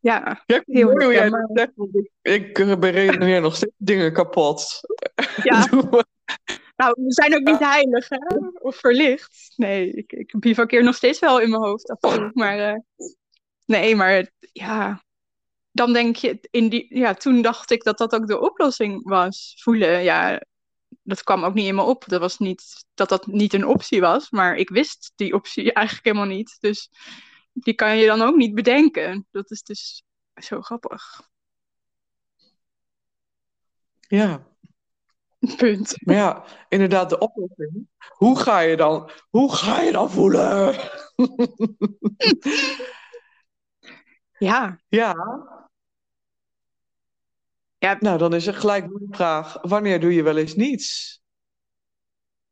Ja, 0.00 0.42
ja 0.46 0.62
heel 0.66 0.92
mooi 0.92 1.30
ik, 2.22 2.58
ik 2.58 2.80
beredeneer 2.80 3.40
nog 3.40 3.56
steeds 3.56 3.74
dingen 3.76 4.12
kapot. 4.12 4.80
Ja. 5.42 5.66
Nou, 6.76 6.94
we 6.96 7.12
zijn 7.12 7.34
ook 7.34 7.42
niet 7.42 7.58
heilig, 7.58 8.08
hè? 8.08 8.18
Of 8.58 8.76
verlicht. 8.76 9.52
Nee, 9.56 9.92
ik, 9.92 10.12
ik 10.12 10.34
bivakkeer 10.38 10.84
nog 10.84 10.94
steeds 10.94 11.18
wel 11.18 11.40
in 11.40 11.50
mijn 11.50 11.62
hoofd 11.62 11.90
af 11.90 12.18
Maar 12.32 12.58
uh, 12.58 12.78
nee, 13.66 13.96
maar 13.96 14.30
ja, 14.52 15.02
dan 15.72 15.92
denk 15.92 16.16
je, 16.16 16.38
in 16.50 16.68
die, 16.68 16.98
ja, 16.98 17.14
toen 17.14 17.42
dacht 17.42 17.70
ik 17.70 17.82
dat 17.82 17.98
dat 17.98 18.14
ook 18.14 18.26
de 18.26 18.40
oplossing 18.40 19.08
was. 19.08 19.54
Voelen, 19.62 20.02
ja, 20.02 20.42
dat 21.08 21.22
kwam 21.22 21.44
ook 21.44 21.54
niet 21.54 21.66
in 21.66 21.74
me 21.74 21.82
op. 21.82 22.04
Dat 22.06 22.20
was 22.20 22.38
niet 22.38 22.86
dat 22.94 23.08
dat 23.08 23.26
niet 23.26 23.54
een 23.54 23.66
optie 23.66 24.00
was, 24.00 24.30
maar 24.30 24.56
ik 24.56 24.68
wist 24.68 25.12
die 25.14 25.34
optie 25.34 25.72
eigenlijk 25.80 26.06
helemaal 26.06 26.36
niet. 26.36 26.56
Dus 26.60 26.90
die 27.52 27.74
kan 27.74 27.96
je 27.96 28.06
dan 28.06 28.22
ook 28.22 28.36
niet 28.36 28.54
bedenken. 28.54 29.26
Dat 29.30 29.50
is 29.50 29.62
dus 29.62 30.02
zo 30.34 30.60
grappig. 30.60 31.26
Ja, 34.00 34.46
Punt. 35.56 35.94
Maar 35.98 36.14
ja, 36.14 36.44
inderdaad, 36.68 37.10
de 37.10 37.18
oplossing. 37.18 37.88
Hoe 38.08 38.38
ga 38.38 38.58
je 38.58 38.76
dan, 38.76 39.10
hoe 39.30 39.54
ga 39.54 39.80
je 39.80 39.92
dan 39.92 40.10
voelen? 40.10 40.76
ja. 44.38 44.80
Ja. 44.88 45.14
Ja. 47.78 47.96
Nou, 48.00 48.18
dan 48.18 48.34
is 48.34 48.46
er 48.46 48.54
gelijk 48.54 48.88
de 48.88 49.06
vraag: 49.10 49.58
wanneer 49.62 50.00
doe 50.00 50.14
je 50.14 50.22
wel 50.22 50.36
eens 50.36 50.54
niets? 50.54 51.20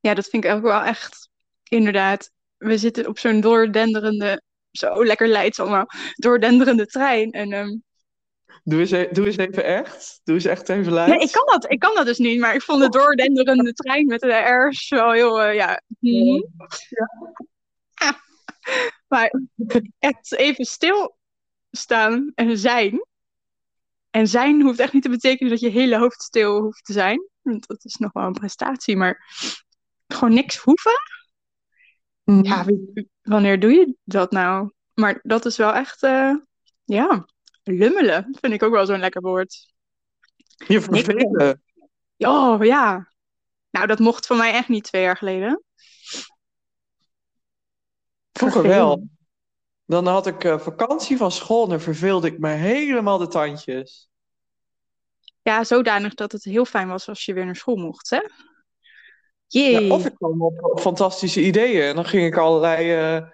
Ja, 0.01 0.15
dat 0.15 0.27
vind 0.27 0.45
ik 0.45 0.51
ook 0.51 0.63
wel 0.63 0.83
echt. 0.83 1.29
Inderdaad, 1.69 2.31
we 2.57 2.79
zitten 2.79 3.07
op 3.07 3.19
zo'n 3.19 3.41
doordenderende, 3.41 4.43
zo 4.71 5.05
lekker 5.05 5.29
Leids 5.29 5.61
allemaal, 5.61 5.87
doordenderende 6.15 6.87
trein. 6.87 7.31
En 7.31 7.53
um, 7.53 7.85
Doe 8.69 8.81
eens, 8.81 8.91
e-, 8.91 9.09
doe 9.13 9.27
eens 9.27 9.37
even 9.37 9.65
echt. 9.65 10.21
Doe 10.25 10.35
eens 10.35 10.45
echt 10.45 10.69
even. 10.69 10.93
Nee, 10.93 11.19
ik 11.19 11.33
kan 11.33 11.47
dat, 11.47 11.71
ik 11.71 11.79
kan 11.79 11.95
dat 11.95 12.07
dus 12.07 12.19
niet. 12.19 12.41
Maar 12.41 12.55
ik 12.55 12.63
vond 12.63 12.83
de 12.83 12.89
doordenderende 12.89 13.73
trein 13.73 14.07
met 14.07 14.21
de 14.21 14.67
R's 14.69 14.89
wel 14.89 15.13
heel, 15.13 15.47
uh, 15.47 15.55
ja. 15.55 15.83
Mhm. 15.99 16.43
ja. 16.89 17.09
Ah. 17.95 18.13
Maar 19.09 19.33
echt 19.99 20.33
even 20.37 20.65
stilstaan 20.65 22.33
en 22.35 22.59
zijn. 22.59 23.07
En 24.17 24.27
zijn 24.27 24.63
hoeft 24.63 24.79
echt 24.79 24.93
niet 24.93 25.03
te 25.03 25.09
betekenen 25.09 25.51
dat 25.51 25.61
je 25.61 25.69
hele 25.69 25.99
hoofd 25.99 26.23
stil 26.23 26.61
hoeft 26.61 26.85
te 26.85 26.93
zijn. 26.93 27.29
Want 27.43 27.67
dat 27.67 27.85
is 27.85 27.97
nog 27.97 28.13
wel 28.13 28.25
een 28.25 28.33
prestatie. 28.33 28.97
Maar 28.97 29.35
gewoon 30.07 30.35
niks 30.35 30.57
hoeven. 30.57 31.01
Mm. 32.25 32.45
Ja, 32.45 32.65
wanneer 33.23 33.61
doe 33.61 33.73
je 33.73 33.97
dat 34.05 34.31
nou? 34.31 34.73
Maar 34.95 35.21
dat 35.23 35.45
is 35.45 35.57
wel 35.57 35.73
echt, 35.73 36.03
uh, 36.03 36.35
ja 36.85 37.27
Lummelen 37.63 38.37
vind 38.41 38.53
ik 38.53 38.63
ook 38.63 38.73
wel 38.73 38.87
zo'n 38.87 38.99
lekker 38.99 39.23
woord. 39.23 39.75
Je 40.67 40.81
vervelen. 40.81 41.63
Oh, 42.17 42.65
ja. 42.65 43.13
Nou, 43.71 43.87
dat 43.87 43.99
mocht 43.99 44.27
voor 44.27 44.37
mij 44.37 44.53
echt 44.53 44.69
niet 44.69 44.85
twee 44.85 45.03
jaar 45.03 45.17
geleden. 45.17 45.63
Vroeger 48.33 48.63
wel. 48.63 49.09
Dan 49.87 50.07
had 50.07 50.27
ik 50.27 50.45
uh, 50.45 50.59
vakantie 50.59 51.17
van 51.17 51.33
school 51.33 51.65
en 51.65 51.71
dan 51.71 51.81
verveelde 51.81 52.27
ik 52.27 52.39
me 52.39 52.49
helemaal 52.49 53.19
de 53.19 53.29
tandjes. 53.29 54.09
Ja, 55.43 55.65
zodanig 55.65 56.15
dat 56.15 56.33
het 56.33 56.45
heel 56.45 56.65
fijn 56.65 56.89
was 56.89 57.09
als 57.09 57.25
je 57.25 57.33
weer 57.33 57.45
naar 57.45 57.57
school 57.57 57.77
mocht, 57.77 58.11
hè? 58.11 58.21
Ja, 59.47 59.95
of 59.95 60.07
ik 60.07 60.15
kwam 60.15 60.43
op 60.43 60.81
fantastische 60.81 61.43
ideeën 61.43 61.83
en 61.83 61.95
dan 61.95 62.05
ging 62.05 62.27
ik 62.27 62.37
allerlei 62.37 63.17
uh, 63.17 63.29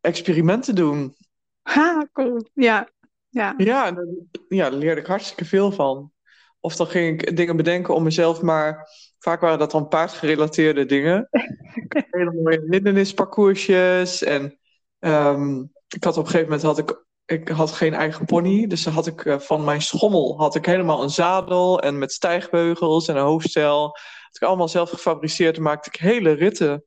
experimenten 0.00 0.74
doen. 0.74 1.16
Ha, 1.62 2.06
cool. 2.12 2.48
Ja. 2.52 2.88
Ja, 3.28 3.54
ja, 3.56 3.92
daar, 3.92 4.06
ja, 4.48 4.70
daar 4.70 4.78
leerde 4.78 5.00
ik 5.00 5.06
hartstikke 5.06 5.44
veel 5.44 5.72
van. 5.72 6.12
Of 6.60 6.76
dan 6.76 6.86
ging 6.86 7.22
ik 7.22 7.36
dingen 7.36 7.56
bedenken 7.56 7.94
om 7.94 8.02
mezelf, 8.02 8.42
maar 8.42 8.88
vaak 9.18 9.40
waren 9.40 9.58
dat 9.58 9.70
dan 9.70 9.88
paardgerelateerde 9.88 10.86
dingen. 10.86 11.28
Hele 12.10 12.32
mooie 12.32 12.66
hindernisparcoursjes. 12.70 14.22
En 14.22 14.58
um, 15.04 15.72
ik 15.88 16.04
had 16.04 16.16
op 16.16 16.24
een 16.24 16.30
gegeven 16.30 16.48
moment 16.48 16.62
had 16.62 16.78
ik 16.78 17.02
ik 17.26 17.48
had 17.48 17.70
geen 17.72 17.94
eigen 17.94 18.24
pony. 18.24 18.66
Dus 18.66 18.84
had 18.86 19.06
ik 19.06 19.24
eh, 19.24 19.38
van 19.38 19.64
mijn 19.64 19.82
schommel 19.82 20.38
had 20.38 20.54
ik 20.54 20.66
helemaal 20.66 21.02
een 21.02 21.10
zadel 21.10 21.80
en 21.80 21.98
met 21.98 22.12
stijgbeugels 22.12 23.08
en 23.08 23.16
een 23.16 23.22
hoofdstel. 23.22 23.82
Had 24.22 24.36
ik 24.36 24.42
allemaal 24.42 24.68
zelf 24.68 24.90
gefabriceerd. 24.90 25.54
Dan 25.54 25.64
maakte 25.64 25.88
ik 25.92 25.96
hele 26.00 26.32
ritten. 26.32 26.84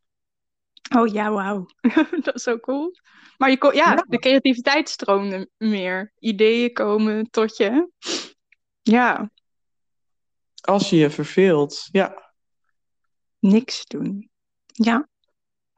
Oh 0.97 1.07
ja, 1.13 1.31
wauw. 1.31 1.65
dat 2.23 2.35
is 2.35 2.43
zo 2.43 2.59
cool. 2.59 2.91
Maar 3.37 3.49
je 3.49 3.57
kon, 3.57 3.75
ja, 3.75 3.91
Ja. 3.91 4.05
de 4.07 4.19
creativiteit 4.19 4.89
stroomde 4.89 5.49
meer. 5.57 6.13
Ideeën 6.19 6.73
komen 6.73 7.29
tot 7.29 7.57
je. 7.57 7.91
Ja, 8.81 9.31
Als 10.61 10.89
je 10.89 10.95
je 10.95 11.09
verveelt. 11.09 11.87
Ja, 11.91 12.33
niks 13.39 13.85
doen. 13.85 14.29
Ja, 14.65 15.07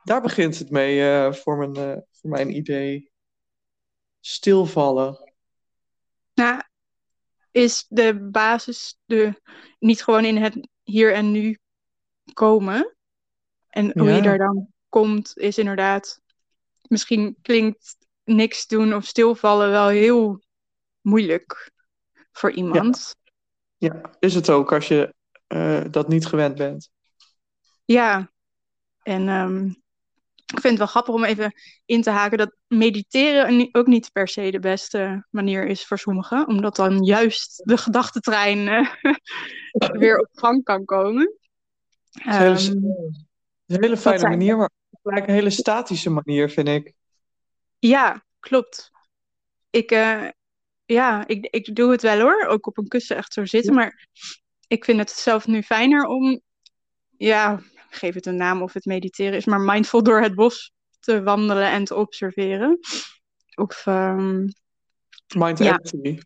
daar 0.09 0.21
begint 0.21 0.59
het 0.59 0.69
mee 0.69 1.01
eh, 1.01 1.33
voor, 1.33 1.57
mijn, 1.57 1.75
eh, 1.75 2.01
voor 2.11 2.29
mijn 2.29 2.55
idee. 2.55 3.11
Stilvallen. 4.19 5.33
nou, 6.33 6.61
is 7.51 7.85
de 7.89 8.29
basis 8.31 8.97
de, 9.05 9.41
niet 9.79 10.03
gewoon 10.03 10.25
in 10.25 10.37
het 10.37 10.67
hier 10.83 11.13
en 11.13 11.31
nu 11.31 11.57
komen. 12.33 12.95
En 13.67 13.99
hoe 13.99 14.09
je 14.09 14.21
daar 14.21 14.37
dan 14.37 14.73
komt, 14.89 15.37
is 15.37 15.57
inderdaad. 15.57 16.21
Misschien 16.87 17.37
klinkt 17.41 17.97
niks 18.23 18.67
doen 18.67 18.93
of 18.93 19.05
stilvallen 19.05 19.69
wel 19.69 19.87
heel 19.87 20.43
moeilijk 21.01 21.71
voor 22.31 22.51
iemand. 22.51 23.15
Ja, 23.77 24.01
is 24.19 24.35
het 24.35 24.49
ook 24.49 24.73
als 24.73 24.87
je 24.87 25.13
eh, 25.47 25.83
dat 25.91 26.07
niet 26.07 26.25
gewend 26.25 26.55
bent. 26.55 26.89
Ja, 27.85 28.31
en 29.01 29.27
ehm, 29.27 29.69
ik 30.53 30.59
vind 30.59 30.63
het 30.63 30.77
wel 30.77 30.87
grappig 30.87 31.13
om 31.13 31.23
even 31.23 31.53
in 31.85 32.01
te 32.01 32.09
haken 32.09 32.37
dat 32.37 32.55
mediteren 32.67 33.69
ook 33.71 33.87
niet 33.87 34.11
per 34.11 34.27
se 34.27 34.51
de 34.51 34.59
beste 34.59 35.25
manier 35.29 35.67
is 35.67 35.85
voor 35.85 35.97
sommigen, 35.97 36.47
omdat 36.47 36.75
dan 36.75 37.03
juist 37.03 37.61
de 37.65 37.77
gedachtentrein 37.77 38.67
eh, 38.67 38.89
weer 40.01 40.19
op 40.19 40.29
gang 40.31 40.63
kan 40.63 40.85
komen. 40.85 41.37
Het 42.11 42.59
is 42.59 42.67
een 42.67 42.81
hele, 42.83 43.13
Ehm, 43.65 43.75
een 43.75 43.83
hele 43.83 43.97
fijne 43.97 44.29
manier, 44.29 44.57
maar 44.57 44.69
gelijk 45.03 45.27
een 45.27 45.33
hele 45.33 45.49
statische 45.49 46.09
manier, 46.09 46.49
vind 46.49 46.67
ik. 46.67 46.93
ja, 47.79 48.25
klopt. 48.39 48.91
Ik, 49.69 49.91
eh, 49.91 50.27
ja, 50.85 51.27
ik, 51.27 51.45
ik 51.45 51.75
doe 51.75 51.91
het 51.91 52.01
wel 52.01 52.19
hoor, 52.19 52.45
ook 52.45 52.67
op 52.67 52.77
een 52.77 52.87
kussen 52.87 53.15
echt 53.15 53.33
zo 53.33 53.45
zitten, 53.45 53.73
maar 53.73 54.07
ik 54.67 54.85
vind 54.85 54.99
het 54.99 55.09
zelf 55.09 55.47
nu 55.47 55.63
fijner 55.63 56.05
om, 56.05 56.41
ja, 57.17 57.61
geef 57.89 58.13
het 58.13 58.25
een 58.25 58.35
naam 58.35 58.61
of 58.61 58.73
het 58.73 58.85
mediteren 58.85 59.33
is, 59.33 59.45
maar 59.45 59.59
mindful 59.61 60.03
door 60.03 60.21
het 60.21 60.35
bos 60.35 60.71
te 60.99 61.23
wandelen 61.23 61.71
en 61.71 61.83
te 61.83 61.95
observeren. 61.95 62.79
Of 63.55 63.85
ehm, 63.85 64.47
Mind 65.35 65.59
Ja. 65.59 65.77
empty. 65.77 66.19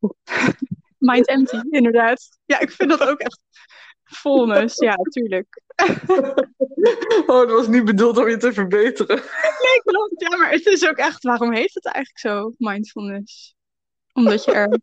mind 0.98 1.26
empty, 1.28 1.60
inderdaad. 1.70 2.38
Ja, 2.44 2.60
ik 2.60 2.70
vind 2.70 2.90
dat 2.90 3.08
ook 3.08 3.18
echt 3.18 3.40
fullness. 4.02 4.78
Ja, 4.78 4.94
tuurlijk. 4.94 5.60
Oh, 7.26 7.26
dat 7.26 7.50
was 7.50 7.66
niet 7.68 7.84
bedoeld 7.84 8.18
om 8.18 8.28
je 8.28 8.36
te 8.36 8.52
verbeteren. 8.52 9.16
Nee, 9.64 9.82
klopt. 9.84 10.20
Ja, 10.20 10.36
maar 10.36 10.50
het 10.50 10.66
is 10.66 10.88
ook 10.88 10.96
echt, 10.96 11.22
waarom 11.22 11.52
heet 11.52 11.74
het 11.74 11.86
eigenlijk 11.86 12.18
zo, 12.18 12.54
mindfulness? 12.56 13.54
Omdat 14.12 14.44
je 14.44 14.52
er 14.52 14.80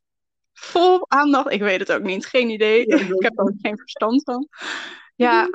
vol 0.53 1.09
aandacht, 1.09 1.51
ik 1.51 1.61
weet 1.61 1.79
het 1.79 1.91
ook 1.91 2.03
niet, 2.03 2.25
geen 2.25 2.49
idee. 2.49 2.87
Ja, 2.87 2.95
ik 2.95 3.09
Ik 3.09 3.23
heb 3.23 3.37
er 3.37 3.43
ook 3.43 3.53
geen 3.61 3.77
verstand 3.77 4.23
van. 4.23 4.47
Ja, 5.15 5.49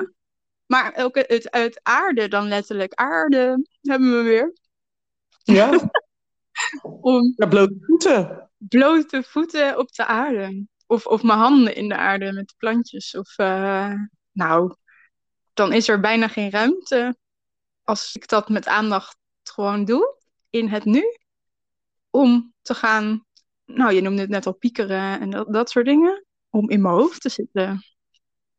maar 0.65 0.93
ook 0.95 1.15
het, 1.15 1.51
uit 1.51 1.79
aarde 1.83 2.27
dan 2.27 2.47
letterlijk. 2.47 2.93
Aarde 2.93 3.67
hebben 3.81 4.17
we 4.17 4.21
weer. 4.21 4.53
Ja, 5.43 5.69
Om 7.01 7.33
ja 7.35 7.47
blote 7.47 7.77
voeten. 7.81 8.49
blote 8.57 9.23
voeten 9.23 9.77
op 9.77 9.91
de 9.91 10.05
aarde. 10.05 10.65
Of, 10.87 11.05
of 11.05 11.23
mijn 11.23 11.39
handen 11.39 11.75
in 11.75 11.89
de 11.89 11.95
aarde 11.95 12.33
met 12.33 12.47
de 12.47 12.53
plantjes. 12.57 13.15
Of, 13.15 13.37
eh, 13.37 13.93
nou, 14.31 14.75
dan 15.53 15.73
is 15.73 15.87
er 15.87 15.99
bijna 15.99 16.27
geen 16.27 16.51
ruimte 16.51 17.15
als 17.83 18.15
ik 18.15 18.27
dat 18.27 18.49
met 18.49 18.67
aandacht 18.67 19.17
gewoon 19.43 19.85
doe, 19.85 20.17
in 20.49 20.67
het 20.67 20.85
nu, 20.85 21.03
om 22.09 22.53
te 22.61 22.73
gaan, 22.73 23.25
nou, 23.65 23.93
je 23.93 24.01
noemde 24.01 24.21
het 24.21 24.29
net 24.29 24.45
al 24.45 24.53
piekeren 24.53 25.19
en 25.19 25.29
dat, 25.29 25.53
dat 25.53 25.69
soort 25.69 25.85
dingen, 25.85 26.25
om 26.49 26.69
in 26.69 26.81
mijn 26.81 26.93
hoofd 26.93 27.21
te 27.21 27.29
zitten. 27.29 27.83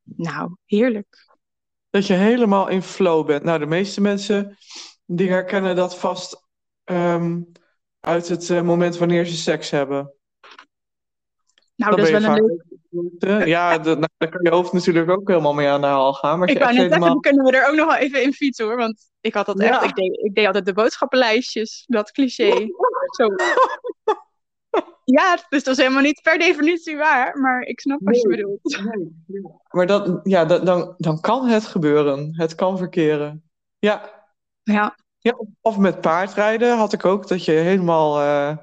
Nou, 0.03 0.57
heerlijk. 0.65 1.31
Dat 1.91 2.07
je 2.07 2.15
helemaal 2.15 2.69
in 2.69 2.83
flow 2.83 3.27
bent. 3.27 3.43
Nou, 3.43 3.59
de 3.59 3.67
meeste 3.67 4.01
mensen 4.01 4.57
die 5.07 5.29
herkennen 5.29 5.77
dat 5.77 5.99
vast 5.99 6.47
ehm, 6.85 7.41
uit 8.01 8.29
het 8.29 8.51
eh, 8.51 8.63
moment 8.63 8.99
wanneer 8.99 9.27
ze 9.27 9.37
seks 9.37 9.71
hebben. 9.71 10.13
Nou, 11.75 11.97
dat 11.97 12.05
is 12.05 12.11
wel 12.11 12.25
een 12.25 12.45
leuk... 12.45 13.47
Ja, 13.47 13.79
dat, 13.79 13.99
nou, 13.99 14.09
daar 14.17 14.29
kan 14.29 14.41
je 14.43 14.51
hoofd 14.51 14.73
natuurlijk 14.73 15.11
ook 15.11 15.29
helemaal 15.29 15.55
mee 15.55 15.69
aan 15.69 15.81
de 15.81 15.87
haal 15.87 16.13
gaan. 16.13 16.39
Maar 16.39 16.49
Ik 16.49 16.59
wou 16.59 16.67
net 16.67 16.75
zeggen, 16.81 16.93
helemaal... 16.93 17.13
dan 17.13 17.33
kunnen 17.33 17.45
we 17.45 17.59
er 17.59 17.69
ook 17.69 17.77
nog 17.77 17.87
wel 17.87 17.97
even 17.97 18.23
in 18.23 18.33
fietsen 18.33 18.65
hoor. 18.65 18.77
Want 18.77 19.11
ik 19.21 19.35
had 19.35 19.47
dat 19.47 19.61
Ja. 19.61 19.83
echt. 19.83 19.85
Ik 19.85 19.95
deed, 19.95 20.19
ik 20.19 20.35
deed 20.35 20.47
altijd 20.47 20.67
de 20.67 20.73
boodschappenlijstjes, 20.73 21.85
dat 21.87 22.11
cliché. 22.11 22.67
Zo. 23.19 23.27
Ja, 25.05 25.39
dus 25.49 25.65
dat 25.65 25.77
is 25.77 25.83
helemaal 25.83 26.03
niet 26.03 26.23
per 26.23 26.39
definitie 26.39 26.97
waar. 26.97 27.39
Maar 27.39 27.63
ik 27.63 27.81
snap 27.81 28.01
wat 28.03 28.21
je 28.21 28.29
Nee. 28.29 28.37
bedoelt. 28.37 28.81
Maar 29.71 29.87
dat, 29.87 30.21
ja, 30.23 30.45
dat, 30.45 30.67
dan, 30.67 30.95
dan 30.97 31.21
kan 31.21 31.47
het 31.49 31.65
gebeuren. 31.65 32.31
Het 32.37 32.55
kan 32.55 32.79
verkeren. 32.79 33.51
Ja. 33.79 34.25
Ja, 34.63 34.97
Ja, 35.19 35.33
of- 35.37 35.49
of 35.61 35.79
met 35.79 36.01
paardrijden 36.01 36.77
had 36.77 36.93
ik 36.93 37.05
ook 37.05 37.29
dat 37.29 37.45
je 37.45 37.53
helemaal 37.53 38.21
eh, 38.21 38.57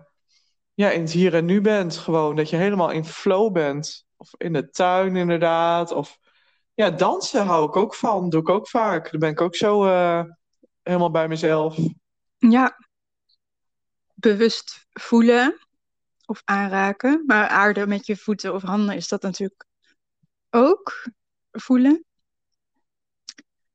ja, 0.74 0.89
in 0.89 1.02
het 1.02 1.12
hier 1.12 1.36
en 1.36 1.45
nu 1.45 1.62
bent. 1.62 1.98
Gewoon 1.98 2.36
dat 2.36 2.50
je 2.50 2.56
helemaal 2.56 2.91
in 2.91 3.06
flow 3.06 3.52
bent. 3.54 4.06
Of 4.17 4.30
in 4.38 4.54
de 4.54 4.69
tuin 4.69 5.15
inderdaad. 5.15 5.91
Of 5.91 6.17
ja, 6.74 6.89
dansen 6.89 7.45
hou 7.45 7.67
ik 7.67 7.76
ook 7.76 7.95
van. 7.95 8.30
Doe 8.30 8.41
ik 8.41 8.50
ook 8.50 8.67
vaak. 8.69 9.12
Dan 9.12 9.19
ben 9.19 9.30
ik 9.30 9.41
ook 9.41 9.56
zo 9.56 9.86
eh, 9.86 10.24
helemaal 10.82 11.12
bij 11.12 11.28
mezelf. 11.28 11.78
ja. 12.38 12.78
Bewust 14.13 14.86
voelen 14.89 15.67
of 16.30 16.42
aanraken. 16.46 17.24
Maar 17.26 17.48
aarde 17.48 17.88
met 17.88 18.06
je 18.06 18.18
voeten 18.18 18.54
of 18.54 18.62
handen 18.62 18.96
is 18.96 19.08
dat 19.08 19.22
natuurlijk 19.22 19.65
ook 20.50 21.08
voelen. 21.52 22.06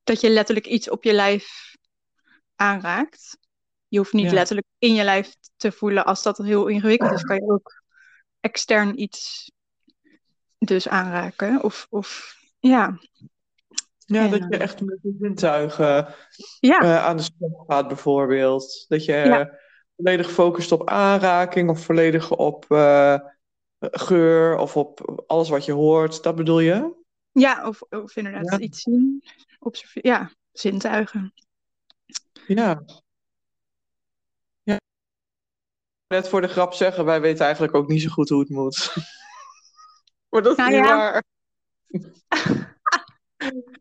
Dat 0.04 0.20
je 0.20 0.30
letterlijk 0.30 0.66
iets 0.66 0.90
op 0.90 1.04
je 1.04 1.12
lijf 1.12 1.76
aanraakt. 2.56 3.38
Je 3.88 3.98
hoeft 3.98 4.12
niet 4.12 4.26
Ja. 4.26 4.32
letterlijk 4.32 4.66
in 4.78 4.94
je 4.94 5.04
lijf 5.04 5.34
te 5.56 5.72
voelen. 5.72 6.04
Als 6.04 6.22
dat 6.22 6.38
heel 6.38 6.66
ingewikkeld 6.66 7.12
is, 7.12 7.22
kan 7.22 7.36
je 7.36 7.50
ook 7.50 7.82
extern 8.40 9.00
iets 9.00 9.50
dus 10.58 10.88
aanraken. 10.88 11.62
Of, 11.62 11.86
of 11.90 12.36
ja. 12.58 12.98
Ja, 14.06 14.24
En, 14.24 14.30
dat 14.30 14.40
je 14.40 14.48
eh, 14.48 14.60
echt 14.60 14.80
met 14.80 14.98
je 15.02 15.16
zintuigen 15.20 16.14
Ja, 16.60 16.80
eh, 16.80 17.04
aan 17.04 17.16
de 17.16 17.22
slag 17.22 17.50
gaat 17.66 17.88
bijvoorbeeld. 17.88 18.84
Dat 18.88 19.04
je 19.04 19.12
Ja. 19.12 19.62
Volledig 19.96 20.30
focust 20.30 20.72
op 20.72 20.88
aanraking 20.88 21.70
of 21.70 21.84
volledig 21.84 22.30
op 22.30 22.64
eh, 22.70 23.18
geur 23.78 24.56
of 24.56 24.76
op 24.76 25.22
alles 25.26 25.48
wat 25.48 25.64
je 25.64 25.72
hoort. 25.72 26.22
Dat 26.22 26.34
bedoel 26.36 26.60
je? 26.60 27.02
ja 27.32 27.68
of, 27.68 27.82
of 27.82 28.16
inderdaad 28.16 28.50
Ja. 28.50 28.58
iets 28.58 28.82
zien. 28.82 29.22
Observeren. 29.58 30.10
Ja, 30.10 30.30
zintuigen. 30.52 31.34
Ja. 32.46 32.82
ja. 34.62 34.80
Net 36.06 36.28
voor 36.28 36.40
de 36.40 36.48
grap 36.48 36.72
zeggen, 36.72 37.04
wij 37.04 37.20
weten 37.20 37.44
eigenlijk 37.44 37.74
ook 37.74 37.88
niet 37.88 38.02
zo 38.02 38.08
goed 38.08 38.28
hoe 38.28 38.40
het 38.40 38.48
moet. 38.48 38.94
maar 40.30 40.42
dat 40.42 40.52
is 40.52 40.56
Nou 40.58 40.70
niet 40.70 40.84
ja. 40.86 40.96
waar. 40.96 41.24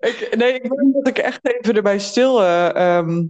ik, 0.10 0.36
nee, 0.36 0.54
ik 0.54 0.62
denk 0.69 0.93
dat 0.93 1.08
ik 1.08 1.17
echt 1.17 1.39
even 1.45 1.76
erbij 1.76 1.99
stil... 1.99 2.41
eh, 2.41 2.97
ehm, 2.97 3.26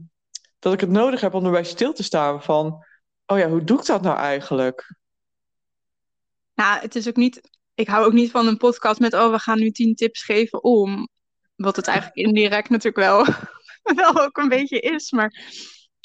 dat 0.63 0.73
ik 0.73 0.79
het 0.79 0.89
nodig 0.89 1.21
heb 1.21 1.33
om 1.33 1.45
erbij 1.45 1.63
stil 1.63 1.93
te 1.93 2.03
staan 2.03 2.43
van... 2.43 2.85
Oh 3.25 3.37
ja, 3.37 3.49
hoe 3.49 3.63
doe 3.63 3.79
ik 3.79 3.85
dat 3.85 4.01
nou 4.01 4.17
eigenlijk? 4.17 4.95
Nou, 6.53 6.79
het 6.81 6.95
is 6.95 7.07
ook 7.07 7.15
niet. 7.15 7.49
Ik 7.73 7.87
hou 7.87 8.05
ook 8.05 8.13
niet 8.13 8.31
van 8.31 8.47
een 8.47 8.57
podcast 8.57 8.99
met. 8.99 9.13
Oh, 9.13 9.31
we 9.31 9.39
gaan 9.39 9.59
nu 9.59 9.71
tien 9.71 9.95
tips 9.95 10.23
geven 10.23 10.63
om. 10.63 11.07
Wat 11.55 11.75
het 11.75 11.87
eigenlijk 11.87 12.17
indirect 12.17 12.69
natuurlijk 12.69 12.97
wel, 12.97 13.25
wel 14.03 14.21
ook 14.21 14.37
een 14.37 14.49
beetje 14.49 14.79
is. 14.79 15.11
Maar 15.11 15.33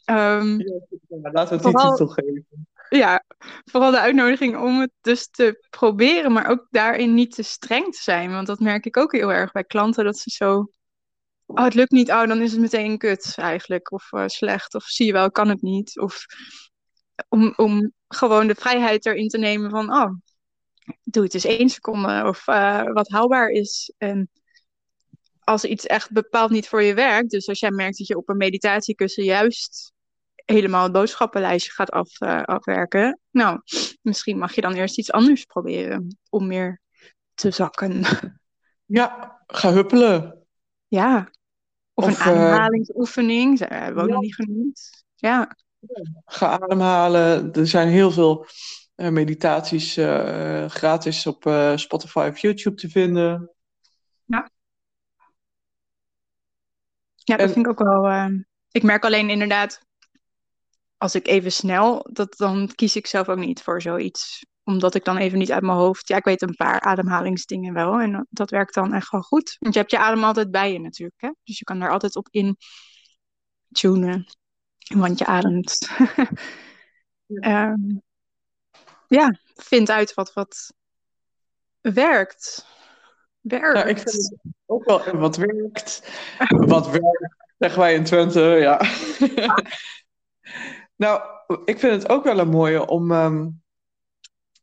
ehm, 0.05 0.59
Ja, 0.59 1.31
laten 1.33 1.49
we 1.49 1.55
het 1.55 1.63
Vooral- 1.63 1.91
titel 1.91 2.07
geven. 2.07 2.47
ja, 2.89 3.25
vooral 3.65 3.91
de 3.91 4.01
uitnodiging 4.01 4.57
om 4.57 4.81
het 4.81 4.91
dus 5.01 5.29
te 5.31 5.67
proberen. 5.71 6.33
Maar 6.33 6.47
ook 6.51 6.67
daarin 6.71 7.15
niet 7.15 7.35
te 7.35 7.43
streng 7.43 7.95
te 7.95 8.03
zijn. 8.03 8.31
Want 8.31 8.47
dat 8.47 8.61
merk 8.61 8.87
ik 8.87 8.97
ook 8.97 9.13
heel 9.13 9.33
erg 9.33 9.53
bij 9.53 9.65
klanten. 9.65 10.05
Dat 10.05 10.19
ze 10.19 10.31
zo. 10.31 10.71
Oh, 11.55 11.65
het 11.65 11.75
lukt 11.75 11.91
niet. 11.91 12.11
Oh, 12.11 12.27
dan 12.27 12.43
is 12.43 12.53
het 12.53 12.61
meteen 12.61 12.99
kut 12.99 13.33
eigenlijk. 13.37 13.93
Of 13.93 14.13
eh, 14.13 14.27
slecht. 14.27 14.75
Of 14.75 14.85
zie 14.85 15.07
je 15.07 15.13
wel, 15.13 15.31
kan 15.31 15.49
het 15.49 15.63
niet. 15.63 15.99
Of 15.99 16.25
om, 17.29 17.53
om 17.57 17.93
gewoon 18.09 18.47
de 18.47 18.55
vrijheid 18.55 19.07
erin 19.07 19.29
te 19.29 19.39
nemen 19.39 19.71
van. 19.71 19.93
Oh, 19.93 20.11
doe 21.03 21.23
het 21.23 21.35
eens 21.35 21.45
één 21.45 21.69
seconde. 21.69 22.25
Of 22.27 22.47
eh, 22.47 22.83
wat 22.93 23.09
haalbaar 23.09 23.49
is. 23.49 23.93
En 23.99 24.31
als 25.41 25.65
iets 25.65 25.87
echt 25.87 26.13
bepaald 26.13 26.51
niet 26.51 26.69
voor 26.69 26.83
je 26.83 26.95
werkt. 26.95 27.31
Dus 27.31 27.49
als 27.49 27.61
jij 27.61 27.71
merkt 27.71 27.99
dat 27.99 28.07
je 28.07 28.17
op 28.17 28.29
een 28.29 28.37
meditatiekussen 28.37 29.25
juist 29.25 29.93
helemaal 30.45 30.83
het 30.83 30.93
boodschappenlijstje 30.93 31.73
gaat 31.73 31.91
af, 31.91 32.21
uh, 32.21 32.43
afwerken. 32.43 33.21
Nou, 33.31 33.61
misschien 34.03 34.39
mag 34.39 34.55
je 34.55 34.61
dan 34.61 34.73
eerst 34.73 34.99
iets 34.99 35.13
anders 35.13 35.45
proberen 35.45 36.19
om 36.31 36.47
meer 36.47 36.81
te 37.35 37.51
zakken. 37.51 38.03
Ja, 38.91 39.39
ga 39.47 39.73
huppelen. 39.73 40.47
Ja. 40.87 41.31
Of, 41.99 42.05
of 42.05 42.27
een 42.27 42.33
ademhalingsoefening, 42.33 43.59
dat 43.59 43.69
hebben 43.69 43.95
we 43.95 44.03
ook 44.03 44.09
nog 44.09 44.21
niet 44.21 44.35
genoemd. 44.35 45.05
Ja. 45.15 45.57
Ga 46.25 46.61
ademhalen. 46.61 47.53
Er 47.53 47.67
zijn 47.67 47.89
heel 47.89 48.11
veel 48.11 48.47
uh, 48.97 49.09
meditaties 49.09 49.97
uh, 49.97 50.69
gratis 50.69 51.27
op 51.27 51.47
uh, 51.47 51.77
Spotify 51.77 52.29
of 52.31 52.39
YouTube 52.39 52.77
te 52.77 52.89
vinden. 52.89 53.51
Ja. 54.25 54.51
Ja, 57.15 57.37
dat 57.37 57.47
en... 57.47 57.53
vind 57.53 57.67
ik 57.67 57.71
ook 57.71 57.89
wel. 57.89 58.31
ik 58.71 58.83
merk 58.83 59.05
alleen 59.05 59.31
inderdaad, 59.31 59.81
als 60.97 61.15
ik 61.15 61.27
even 61.27 61.53
snel, 61.53 62.07
dat, 62.13 62.37
dan 62.37 62.71
kies 62.75 62.97
ik 62.97 63.07
zelf 63.07 63.29
ook 63.29 63.39
niet 63.39 63.63
voor 63.63 63.83
zoiets. 63.83 64.47
Omdat 64.69 64.95
ik 64.95 65.05
dan 65.05 65.17
even 65.17 65.39
niet 65.39 65.53
uit 65.53 65.63
mijn 65.63 65.79
hoofd. 65.79 66.09
Ja, 66.09 66.17
ik 66.17 66.25
weet 66.25 66.43
een 66.43 66.57
paar 66.57 66.81
ademhalingsdingen 66.81 67.75
wel. 67.75 68.01
En 68.01 68.27
dat 68.31 68.51
werkt 68.51 68.75
dan 68.75 68.93
echt 68.93 69.11
wel 69.11 69.23
goed. 69.23 69.57
Want 69.59 69.75
je 69.75 69.81
hebt 69.81 69.93
je 69.93 69.99
adem 69.99 70.25
altijd 70.25 70.51
bij 70.51 70.73
je 70.73 70.81
natuurlijk. 70.81 71.21
Hè? 71.21 71.31
Dus 71.45 71.59
je 71.59 71.65
kan 71.65 71.79
daar 71.79 71.91
altijd 71.91 72.17
op 72.17 72.29
in 72.31 72.57
tunen. 73.71 74.27
Want 74.95 75.19
je 75.19 75.27
ademt. 75.27 75.89
ja. 77.27 77.71
Um, 77.71 78.03
ja, 79.19 79.39
vind 79.55 79.91
uit 79.91 80.15
wat, 80.15 80.33
wat 80.33 80.75
werkt. 81.81 82.67
Werkt. 83.41 83.79
Ja, 83.79 83.85
ik 83.85 83.99
vind 83.99 84.13
het 84.13 84.39
ook 84.67 84.85
wel 84.85 85.17
wat 85.17 85.37
werkt. 85.37 86.13
wat 86.49 86.91
werkt, 87.01 87.37
zeggen 87.59 87.81
wij 87.81 87.95
in 87.95 88.05
Twente, 88.05 88.41
ja. 88.41 88.81
nou, 91.05 91.23
ik 91.65 91.79
vind 91.79 92.03
het 92.03 92.09
ook 92.09 92.25
wel 92.25 92.39
een 92.39 92.49
mooie 92.49 92.87
om 92.87 93.11
um, 93.11 93.63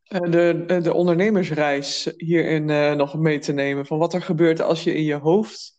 de, 0.07 0.79
de 0.81 0.93
ondernemersreis 0.93 2.13
hierin 2.17 2.69
uh, 2.69 2.93
nog 2.93 3.17
mee 3.17 3.39
te 3.39 3.51
nemen. 3.51 3.85
Van 3.85 3.97
wat 3.97 4.13
er 4.13 4.21
gebeurt 4.21 4.61
als 4.61 4.83
je 4.83 4.93
in 4.93 5.03
je 5.03 5.15
hoofd 5.15 5.73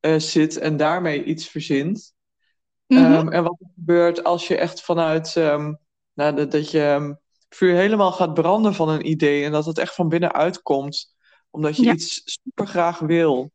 uh, 0.00 0.18
zit 0.18 0.58
en 0.58 0.76
daarmee 0.76 1.24
iets 1.24 1.48
verzint. 1.48 2.12
Mm 2.86 2.98
-hmm. 2.98 3.12
um, 3.12 3.32
en 3.32 3.42
wat 3.42 3.56
er 3.60 3.70
gebeurt 3.74 4.24
als 4.24 4.48
je 4.48 4.56
echt 4.56 4.82
vanuit, 4.82 5.34
um, 5.36 5.78
nou, 6.12 6.36
dat, 6.36 6.50
dat 6.50 6.70
je 6.70 7.16
vuur 7.48 7.74
helemaal 7.74 8.12
gaat 8.12 8.34
branden 8.34 8.74
van 8.74 8.88
een 8.88 9.08
idee 9.08 9.44
en 9.44 9.52
dat 9.52 9.66
het 9.66 9.78
echt 9.78 9.94
van 9.94 10.08
binnenuit 10.08 10.62
komt, 10.62 11.16
omdat 11.50 11.76
je 11.76 11.82
ja. 11.82 11.92
iets 11.92 12.22
super 12.24 12.66
graag 12.66 12.98
wil. 12.98 13.52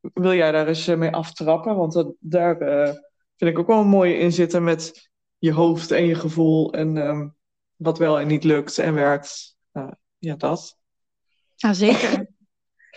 Wil 0.00 0.34
jij 0.34 0.52
daar 0.52 0.68
eens 0.68 0.86
mee 0.86 1.10
aftrappen? 1.10 1.76
Want 1.76 1.92
dat, 1.92 2.12
daar 2.18 2.62
uh, 2.62 2.94
vind 3.36 3.50
ik 3.50 3.58
ook 3.58 3.66
wel 3.66 3.80
een 3.80 3.86
mooie 3.86 4.18
in 4.18 4.32
zitten 4.32 4.64
met 4.64 5.10
je 5.38 5.52
hoofd 5.52 5.90
en 5.90 6.06
je 6.06 6.14
gevoel 6.14 6.72
en 6.72 7.34
wat 7.76 7.98
wel 7.98 8.20
en 8.20 8.26
niet 8.26 8.44
lukt 8.44 8.78
en 8.78 8.94
werkt. 8.94 9.58
Uh, 9.72 9.90
ja, 10.18 10.34
dat. 10.34 10.78
Ja, 11.54 11.72
zeker. 11.72 12.26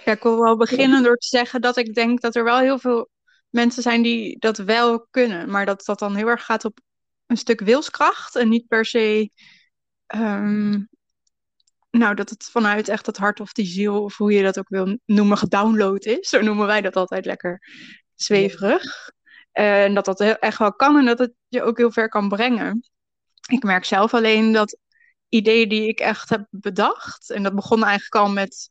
Ja, 0.06 0.12
ik 0.12 0.24
wil 0.24 0.40
wel 0.40 0.58
beginnen 0.58 1.04
door 1.04 1.18
te 1.18 1.28
zeggen 1.28 1.62
dat 1.62 1.78
ik 1.78 1.94
denk 1.94 2.22
dat 2.22 2.36
er 2.36 2.44
wel 2.44 2.60
heel 2.60 2.80
veel 2.80 3.10
mensen 3.50 3.84
zijn 3.84 4.02
die 4.02 4.40
dat 4.40 4.58
wel 4.58 5.08
kunnen, 5.10 5.50
maar 5.50 5.66
dat 5.66 5.86
dat 5.86 6.00
dan 6.00 6.16
heel 6.16 6.28
erg 6.28 6.46
gaat 6.46 6.66
op 6.66 6.80
een 7.26 7.38
stuk 7.38 7.60
wilskracht 7.60 8.36
en 8.36 8.50
niet 8.50 8.68
per 8.68 8.86
se 8.86 9.32
Um, 10.16 10.90
nou, 11.90 12.16
dat 12.16 12.30
het 12.30 12.44
vanuit 12.44 12.88
echt 12.88 13.06
het 13.06 13.18
hart 13.18 13.40
of 13.40 13.52
die 13.52 13.66
ziel, 13.66 14.04
of 14.04 14.18
hoe 14.18 14.32
je 14.32 14.44
dat 14.44 14.60
ook 14.60 14.70
wil 14.70 14.98
noemen, 15.06 15.38
gedownload 15.38 16.06
is. 16.06 16.30
Zo 16.30 16.42
noemen 16.42 16.68
wij 16.68 16.82
dat 16.82 16.96
altijd 16.96 17.26
lekker 17.26 17.62
zweverig. 18.16 19.12
En 19.52 19.94
dat 19.94 20.06
dat 20.06 20.20
echt 20.20 20.58
wel 20.58 20.74
kan 20.74 20.98
en 20.98 21.06
dat 21.06 21.20
het 21.20 21.34
je 21.48 21.64
ook 21.64 21.78
heel 21.78 21.92
ver 21.92 22.10
kan 22.10 22.30
brengen. 22.30 22.90
Ik 23.48 23.64
merk 23.64 23.86
zelf 23.86 24.14
alleen 24.14 24.52
dat 24.52 24.78
ideeën 25.34 25.70
die 25.70 25.88
ik 25.88 26.00
echt 26.00 26.30
heb 26.30 26.46
bedacht, 26.50 27.30
en 27.30 27.44
dat 27.44 27.56
begon 27.56 27.84
eigenlijk 27.84 28.16
al 28.16 28.32
met 28.32 28.70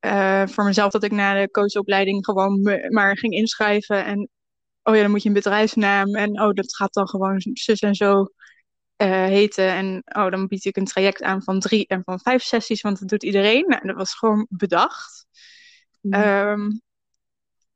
uh, 0.00 0.46
voor 0.46 0.64
mezelf 0.64 0.92
dat 0.92 1.02
ik 1.02 1.12
na 1.12 1.40
de 1.40 1.50
coachopleiding 1.50 2.24
gewoon 2.24 2.60
me, 2.60 2.90
maar 2.90 3.18
ging 3.18 3.32
inschrijven 3.32 4.04
en 4.04 4.28
oh 4.82 4.94
ja, 4.94 5.00
dan 5.00 5.10
moet 5.10 5.22
je 5.22 5.28
een 5.28 5.34
bedrijfsnaam 5.34 6.14
en 6.14 6.40
oh, 6.40 6.52
dat 6.52 6.76
gaat 6.76 6.94
dan 6.94 7.08
gewoon 7.08 7.40
zus 7.52 7.80
en 7.80 7.94
zo 7.94 8.20
uh, 9.02 9.24
heten. 9.24 9.68
En 9.68 10.02
oh, 10.04 10.30
dan 10.30 10.46
bied 10.46 10.64
ik 10.64 10.76
een 10.76 10.84
traject 10.84 11.22
aan 11.22 11.42
van 11.42 11.60
drie 11.60 11.86
en 11.86 12.02
van 12.04 12.20
vijf 12.20 12.42
sessies, 12.42 12.80
want 12.80 12.98
dat 12.98 13.08
doet 13.08 13.22
iedereen. 13.22 13.64
Nou, 13.66 13.86
dat 13.86 13.96
was 13.96 14.14
gewoon 14.14 14.46
bedacht. 14.50 15.26
Mm. 16.00 16.14
Um, 16.14 16.82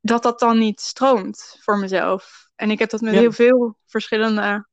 dat 0.00 0.22
dat 0.22 0.38
dan 0.38 0.58
niet 0.58 0.80
stroomt 0.80 1.56
voor 1.60 1.78
mezelf. 1.78 2.48
En 2.54 2.70
ik 2.70 2.78
heb 2.78 2.90
dat 2.90 3.00
met 3.00 3.14
ja. 3.14 3.20
heel 3.20 3.32
veel 3.32 3.78
verschillende 3.86 4.66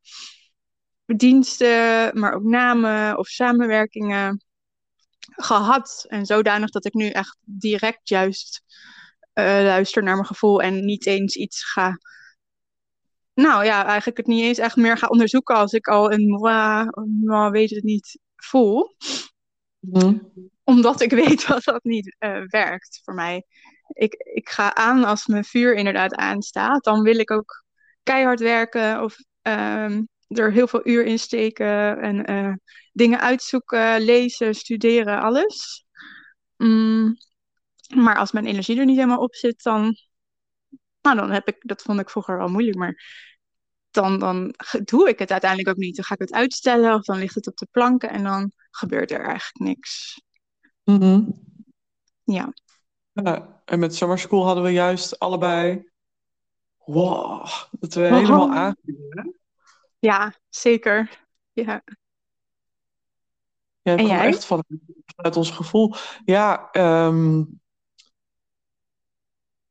diensten, 1.05 2.19
maar 2.19 2.33
ook 2.33 2.43
namen 2.43 3.17
of 3.17 3.27
samenwerkingen 3.27 4.43
gehad. 5.19 6.05
En 6.07 6.25
zodanig 6.25 6.69
dat 6.69 6.85
ik 6.85 6.93
nu 6.93 7.09
echt 7.09 7.37
direct 7.41 8.09
juist 8.09 8.63
uh, 9.33 9.45
luister 9.45 10.03
naar 10.03 10.15
mijn 10.15 10.27
gevoel 10.27 10.61
en 10.61 10.85
niet 10.85 11.05
eens 11.05 11.35
iets 11.35 11.71
ga 11.71 11.97
nou 13.33 13.65
ja, 13.65 13.85
eigenlijk 13.85 14.17
het 14.17 14.27
niet 14.27 14.43
eens 14.43 14.57
echt 14.57 14.75
meer 14.75 14.97
ga 14.97 15.07
onderzoeken 15.07 15.55
als 15.55 15.73
ik 15.73 15.87
al 15.87 16.11
een 16.11 16.27
moi, 16.27 17.49
weet 17.49 17.69
het 17.69 17.83
niet 17.83 18.19
voel. 18.35 18.95
Mm. 19.79 20.31
Omdat 20.63 21.01
ik 21.01 21.11
weet 21.11 21.47
dat 21.47 21.63
dat 21.63 21.83
niet 21.83 22.15
uh, 22.19 22.41
werkt 22.47 23.01
voor 23.03 23.13
mij. 23.13 23.43
Ik, 23.87 24.13
ik 24.13 24.49
ga 24.49 24.75
aan 24.75 25.03
als 25.03 25.27
mijn 25.27 25.43
vuur 25.43 25.75
inderdaad 25.75 26.15
aanstaat. 26.15 26.83
Dan 26.83 27.01
wil 27.01 27.19
ik 27.19 27.31
ook 27.31 27.63
keihard 28.03 28.39
werken 28.39 29.03
of 29.03 29.15
um, 29.41 30.07
er 30.33 30.51
heel 30.51 30.67
veel 30.67 30.87
uur 30.87 31.05
in 31.05 31.19
steken 31.19 32.01
en 32.01 32.31
uh, 32.31 32.53
dingen 32.91 33.19
uitzoeken, 33.19 34.01
lezen, 34.01 34.55
studeren, 34.55 35.21
alles. 35.21 35.85
Mm, 36.57 37.17
maar 37.95 38.17
als 38.17 38.31
mijn 38.31 38.45
energie 38.45 38.79
er 38.79 38.85
niet 38.85 38.95
helemaal 38.95 39.23
op 39.23 39.35
zit, 39.35 39.63
dan 39.63 39.97
nou, 41.01 41.15
dan 41.17 41.31
heb 41.31 41.47
ik, 41.47 41.57
dat 41.59 41.81
vond 41.81 41.99
ik 41.99 42.09
vroeger 42.09 42.37
wel 42.37 42.47
moeilijk, 42.47 42.77
maar 42.77 43.03
dan, 43.91 44.19
dan 44.19 44.53
doe 44.83 45.09
ik 45.09 45.19
het 45.19 45.31
uiteindelijk 45.31 45.69
ook 45.69 45.83
niet. 45.83 45.95
Dan 45.95 46.05
ga 46.05 46.13
ik 46.13 46.19
het 46.19 46.33
uitstellen 46.33 46.93
of 46.93 47.01
dan 47.01 47.17
ligt 47.17 47.35
het 47.35 47.47
op 47.47 47.57
de 47.57 47.67
planken 47.71 48.09
en 48.09 48.23
dan 48.23 48.51
gebeurt 48.71 49.11
er 49.11 49.25
eigenlijk 49.25 49.59
niks. 49.59 50.21
Mm 50.83 51.01
-hmm. 51.01 51.41
Ja. 52.23 52.53
ja. 53.11 53.61
En 53.65 53.79
met 53.79 53.95
Summer 53.95 54.19
School 54.19 54.45
hadden 54.45 54.63
we 54.63 54.71
juist 54.71 55.19
allebei, 55.19 55.91
wow, 56.77 57.47
dat 57.71 57.93
we 57.93 58.01
wow. 58.01 58.19
helemaal 58.19 58.51
aangeven. 58.51 59.42
Ja, 60.03 60.33
zeker. 60.49 61.25
Ja. 61.53 61.83
Ja, 63.81 63.95
en 63.95 64.05
jij? 64.05 64.27
echt 64.27 64.45
vanuit, 64.45 64.67
vanuit 65.15 65.37
ons 65.37 65.51
gevoel. 65.51 65.95
Ja, 66.25 66.69
um, 67.07 67.61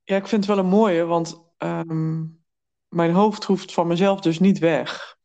ja, 0.03 0.17
ik 0.17 0.27
vind 0.27 0.47
het 0.47 0.55
wel 0.55 0.65
een 0.65 0.71
mooie, 0.71 1.05
want 1.05 1.43
um, 1.59 2.45
mijn 2.89 3.13
hoofd 3.13 3.45
hoeft 3.45 3.73
van 3.73 3.87
mezelf 3.87 4.21
dus 4.21 4.39
niet 4.39 4.59
weg. 4.59 5.17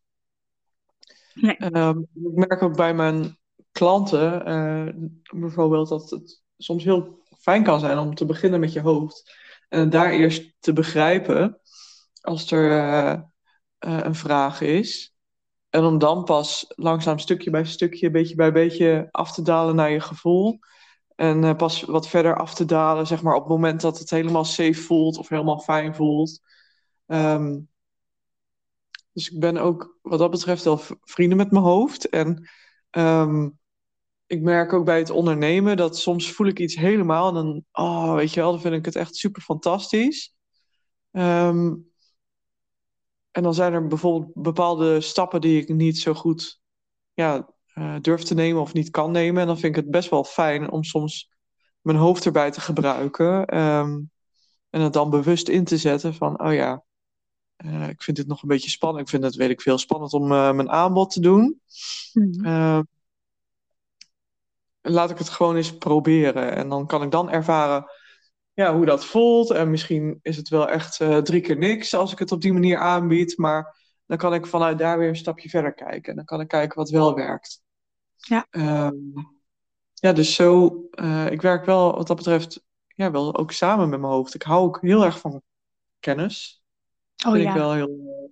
Nee. 1.33 1.75
Um, 1.75 2.07
ik 2.13 2.47
merk 2.47 2.61
ook 2.61 2.75
bij 2.75 2.93
mijn 2.93 3.39
klanten 3.71 4.49
uh, 4.49 5.09
bijvoorbeeld 5.41 5.89
dat 5.89 6.09
het 6.09 6.43
soms 6.57 6.83
heel 6.83 7.23
fijn 7.39 7.63
kan 7.63 7.79
zijn 7.79 7.97
om 7.97 8.15
te 8.15 8.25
beginnen 8.25 8.59
met 8.59 8.73
je 8.73 8.81
hoofd. 8.81 9.35
En 9.69 9.89
daar 9.89 10.11
eerst 10.11 10.53
te 10.59 10.73
begrijpen 10.73 11.59
als 12.21 12.51
er 12.51 12.71
uh, 12.71 13.21
uh, 13.79 13.99
een 14.01 14.15
vraag 14.15 14.61
is. 14.61 15.15
En 15.69 15.83
om 15.83 15.97
dan 15.97 16.23
pas 16.23 16.65
langzaam 16.67 17.19
stukje 17.19 17.49
bij 17.49 17.65
stukje, 17.65 18.11
beetje 18.11 18.35
bij 18.35 18.51
beetje 18.51 19.07
af 19.11 19.33
te 19.33 19.41
dalen 19.41 19.75
naar 19.75 19.91
je 19.91 19.99
gevoel. 19.99 20.59
En 21.15 21.43
uh, 21.43 21.55
pas 21.55 21.81
wat 21.81 22.07
verder 22.07 22.35
af 22.37 22.53
te 22.53 22.65
dalen, 22.65 23.07
zeg 23.07 23.21
maar, 23.21 23.35
op 23.35 23.41
het 23.41 23.49
moment 23.49 23.81
dat 23.81 23.99
het 23.99 24.09
helemaal 24.09 24.45
safe 24.45 24.73
voelt 24.73 25.17
of 25.17 25.29
helemaal 25.29 25.59
fijn 25.59 25.95
voelt. 25.95 26.39
Um, 27.05 27.69
dus 29.13 29.29
ik 29.29 29.39
ben 29.39 29.57
ook 29.57 29.97
wat 30.01 30.19
dat 30.19 30.31
betreft 30.31 30.63
wel 30.63 30.79
vrienden 31.01 31.37
met 31.37 31.51
mijn 31.51 31.63
hoofd. 31.63 32.09
En 32.09 32.49
um, 32.91 33.59
ik 34.25 34.41
merk 34.41 34.73
ook 34.73 34.85
bij 34.85 34.97
het 34.97 35.09
ondernemen 35.09 35.77
dat 35.77 35.97
soms 35.97 36.31
voel 36.31 36.47
ik 36.47 36.59
iets 36.59 36.75
helemaal. 36.75 37.27
En 37.27 37.33
dan, 37.33 37.63
oh, 37.71 38.13
weet 38.13 38.33
je 38.33 38.39
wel, 38.39 38.51
dan 38.51 38.61
vind 38.61 38.75
ik 38.75 38.85
het 38.85 38.95
echt 38.95 39.15
super 39.15 39.41
fantastisch. 39.41 40.35
Um, 41.11 41.91
en 43.37 43.43
dan 43.43 43.53
zijn 43.53 43.73
er 43.73 43.87
bijvoorbeeld 43.87 44.31
bepaalde 44.33 45.01
stappen 45.01 45.41
die 45.41 45.61
ik 45.61 45.69
niet 45.69 45.97
zo 45.97 46.13
goed 46.13 46.61
ja, 47.13 47.49
uh, 47.75 47.95
durf 48.01 48.23
te 48.23 48.33
nemen 48.33 48.61
of 48.61 48.73
niet 48.73 48.89
kan 48.89 49.11
nemen. 49.11 49.41
En 49.41 49.47
dan 49.47 49.57
vind 49.57 49.75
ik 49.75 49.83
het 49.83 49.91
best 49.91 50.09
wel 50.09 50.23
fijn 50.23 50.71
om 50.71 50.83
soms 50.83 51.31
mijn 51.81 51.97
hoofd 51.97 52.25
erbij 52.25 52.51
te 52.51 52.61
gebruiken. 52.61 53.57
Um, 53.57 54.11
en 54.69 54.81
het 54.81 54.93
dan 54.93 55.09
bewust 55.09 55.47
in 55.47 55.63
te 55.63 55.77
zetten 55.77 56.13
van, 56.13 56.41
oh 56.43 56.53
ja, 56.53 56.83
uh, 57.65 57.87
ik 57.87 58.03
vind 58.03 58.17
dit 58.17 58.27
nog 58.27 58.41
een 58.41 58.47
beetje 58.47 58.69
spannend. 58.69 59.03
Ik 59.03 59.09
vind 59.09 59.23
het, 59.23 59.35
weet 59.35 59.49
ik 59.49 59.61
veel, 59.61 59.77
spannend 59.77 60.13
om 60.13 60.31
uh, 60.31 60.51
mijn 60.51 60.69
aanbod 60.69 61.11
te 61.11 61.19
doen. 61.19 61.61
Mm. 62.13 62.45
Uh, 62.45 62.79
laat 64.81 65.09
ik 65.09 65.17
het 65.17 65.29
gewoon 65.29 65.55
eens 65.55 65.77
proberen. 65.77 66.55
En 66.55 66.69
dan 66.69 66.87
kan 66.87 67.03
ik 67.03 67.11
dan 67.11 67.29
ervaren 67.29 67.85
ja, 68.57 68.75
hoe 68.75 68.85
dat 68.85 69.05
voelt. 69.05 69.49
En 69.49 69.69
misschien 69.69 70.19
is 70.21 70.37
het 70.37 70.49
wel 70.49 70.69
echt 70.69 70.97
drie 71.23 71.41
keer 71.41 71.57
niks 71.57 71.93
als 71.93 72.11
ik 72.11 72.19
het 72.19 72.31
op 72.31 72.41
die 72.41 72.53
manier 72.53 72.77
aanbied. 72.77 73.37
Maar 73.37 73.75
dan 74.05 74.17
kan 74.17 74.33
ik 74.33 74.45
vanuit 74.45 74.77
daar 74.77 74.97
weer 74.97 75.09
een 75.09 75.15
stapje 75.15 75.49
verder 75.49 75.73
kijken. 75.73 76.09
En 76.09 76.15
dan 76.15 76.25
kan 76.25 76.39
ik 76.39 76.47
kijken 76.47 76.77
wat 76.77 76.89
wel 76.89 77.15
werkt. 77.15 77.61
Ja. 78.15 78.47
Ehm, 78.49 78.95
ja, 79.93 80.13
dus 80.13 80.35
zo, 80.35 80.81
eh, 80.91 81.31
ik 81.31 81.41
werk 81.41 81.65
wel 81.65 81.95
wat 81.95 82.07
dat 82.07 82.15
betreft, 82.15 82.63
ja, 82.87 83.11
wel 83.11 83.37
ook 83.37 83.51
samen 83.51 83.89
met 83.89 83.99
mijn 83.99 84.11
hoofd. 84.11 84.33
Ik 84.33 84.43
hou 84.43 84.65
ook 84.65 84.81
heel 84.81 85.05
erg 85.05 85.19
van 85.19 85.41
kennis. 85.99 86.63
Oh 87.25 87.31
Vind 87.31 87.43
ja. 87.43 87.49
ik 87.49 87.55
wel 87.55 87.73
heel. 87.73 88.31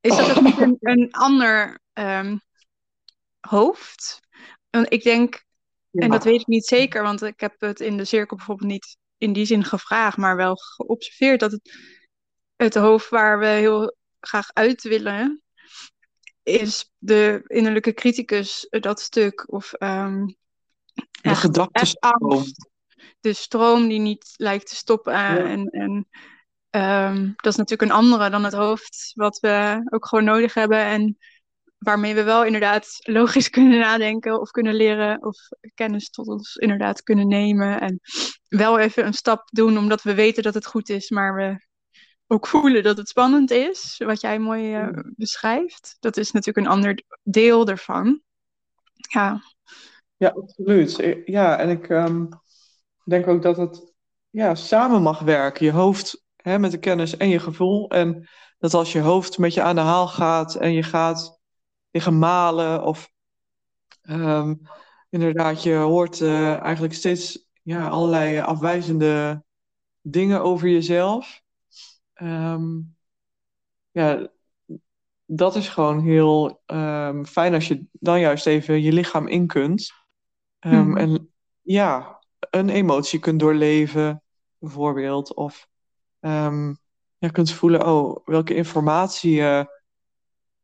Is 0.00 0.16
dat 0.16 0.36
ook 0.36 0.42
niet 0.42 0.60
een, 0.60 0.76
een 0.80 1.12
ander 1.12 1.80
ehm, 1.92 2.38
hoofd? 3.40 4.20
Want 4.70 4.92
ik 4.92 5.02
denk, 5.02 5.44
Ja. 5.90 6.02
en 6.02 6.10
dat 6.10 6.24
weet 6.24 6.40
ik 6.40 6.46
niet 6.46 6.66
zeker, 6.66 7.02
want 7.02 7.22
ik 7.22 7.40
heb 7.40 7.60
het 7.60 7.80
in 7.80 7.96
de 7.96 8.04
cirkel 8.04 8.36
bijvoorbeeld 8.36 8.70
niet 8.70 8.96
in 9.18 9.32
die 9.32 9.44
zin 9.44 9.64
gevraagd, 9.64 10.16
maar 10.16 10.36
wel 10.36 10.56
geobserveerd 10.56 11.40
dat 11.40 11.52
het, 11.52 11.78
het 12.56 12.74
hoofd 12.74 13.08
waar 13.08 13.38
we 13.38 13.46
heel 13.46 13.96
graag 14.20 14.50
uit 14.52 14.82
willen, 14.82 15.42
is 16.42 16.90
de 16.98 17.42
innerlijke 17.46 17.94
criticus, 17.94 18.66
dat 18.70 19.00
stuk, 19.00 19.52
of 19.52 19.72
ehm 19.72 20.26
de 21.22 21.34
gedachtenstroom. 21.34 22.44
de 23.20 23.32
stroom 23.32 23.88
die 23.88 23.98
niet 23.98 24.34
lijkt 24.36 24.68
te 24.68 24.74
stoppen. 24.74 25.12
Ja. 25.12 25.36
En, 25.36 25.66
en 25.66 26.08
ehm, 26.70 27.30
dat 27.36 27.52
is 27.52 27.56
natuurlijk 27.56 27.90
een 27.90 27.96
andere 27.96 28.30
dan 28.30 28.44
het 28.44 28.52
hoofd, 28.52 29.12
wat 29.14 29.40
we 29.40 29.86
ook 29.90 30.06
gewoon 30.06 30.24
nodig 30.24 30.54
hebben. 30.54 30.78
En 30.78 31.18
waarmee 31.80 32.14
we 32.14 32.22
wel 32.22 32.44
inderdaad 32.44 32.96
logisch 32.98 33.50
kunnen 33.56 33.78
nadenken 33.78 34.40
of 34.40 34.50
kunnen 34.50 34.74
leren 34.74 35.24
of 35.24 35.36
kennis 35.74 36.10
tot 36.10 36.26
ons 36.26 36.56
inderdaad 36.56 37.02
kunnen 37.02 37.28
nemen. 37.28 37.80
En 37.80 38.00
wel 38.48 38.78
even 38.78 39.06
een 39.06 39.12
stap 39.12 39.48
doen 39.52 39.78
omdat 39.78 40.02
we 40.02 40.14
weten 40.14 40.42
dat 40.42 40.54
het 40.54 40.66
goed 40.66 40.88
is, 40.88 41.10
maar 41.10 41.34
we 41.34 41.68
ook 42.26 42.46
voelen 42.46 42.82
dat 42.82 42.96
het 42.96 43.08
spannend 43.08 43.50
is, 43.50 44.02
wat 44.04 44.20
jij 44.20 44.38
mooi 44.38 44.74
eh, 44.74 44.88
beschrijft. 45.16 45.96
Dat 46.00 46.16
is 46.16 46.30
natuurlijk 46.30 46.66
een 46.66 46.72
ander 46.72 47.02
deel 47.22 47.68
ervan. 47.68 48.20
Ja, 48.94 49.42
Ja, 50.16 50.28
absoluut. 50.28 50.98
Eh, 50.98 51.24
Ja, 51.24 51.58
en 51.58 51.68
ik 51.68 51.88
ehm, 51.88 52.26
denk 53.04 53.26
ook 53.26 53.42
dat 53.42 53.56
het 53.56 53.92
ja, 54.28 54.54
samen 54.54 55.02
mag 55.02 55.20
werken. 55.20 55.64
Je 55.64 55.72
hoofd 55.72 56.24
hè, 56.36 56.58
met 56.58 56.70
de 56.70 56.78
kennis 56.78 57.16
en 57.16 57.28
je 57.28 57.38
gevoel. 57.38 57.90
En 57.90 58.28
dat 58.58 58.74
als 58.74 58.92
je 58.92 59.00
hoofd 59.00 59.38
met 59.38 59.54
je 59.54 59.62
aan 59.62 59.74
de 59.74 59.80
haal 59.80 60.08
gaat 60.08 60.54
en 60.54 60.72
je 60.72 60.82
gaat 60.82 61.39
liggen 61.90 62.18
malen 62.18 62.82
of 62.82 63.12
ehm, 64.02 64.54
inderdaad, 65.10 65.62
je 65.62 65.74
hoort 65.74 66.20
eh, 66.20 66.60
eigenlijk 66.60 66.94
steeds 66.94 67.48
ja, 67.62 67.88
allerlei 67.88 68.40
afwijzende 68.40 69.44
dingen 70.00 70.42
over 70.42 70.68
jezelf. 70.68 71.42
Ehm, 72.12 72.78
ja, 73.90 74.30
dat 75.24 75.56
is 75.56 75.68
gewoon 75.68 76.00
heel 76.00 76.62
ehm, 76.66 77.24
fijn 77.24 77.54
als 77.54 77.68
je 77.68 77.84
dan 77.92 78.20
juist 78.20 78.46
even 78.46 78.82
je 78.82 78.92
lichaam 78.92 79.28
in 79.28 79.46
kunt. 79.46 79.92
Mhm. 80.60 80.96
En 80.96 81.32
ja, 81.60 82.20
een 82.50 82.68
emotie 82.68 83.18
kunt 83.18 83.40
doorleven, 83.40 84.22
bijvoorbeeld. 84.58 85.34
Of 85.34 85.68
ja, 87.20 87.28
kunt 87.28 87.52
voelen, 87.52 87.86
oh, 87.86 88.16
welke 88.24 88.54
informatie 88.54 89.40
eh, 89.40 89.64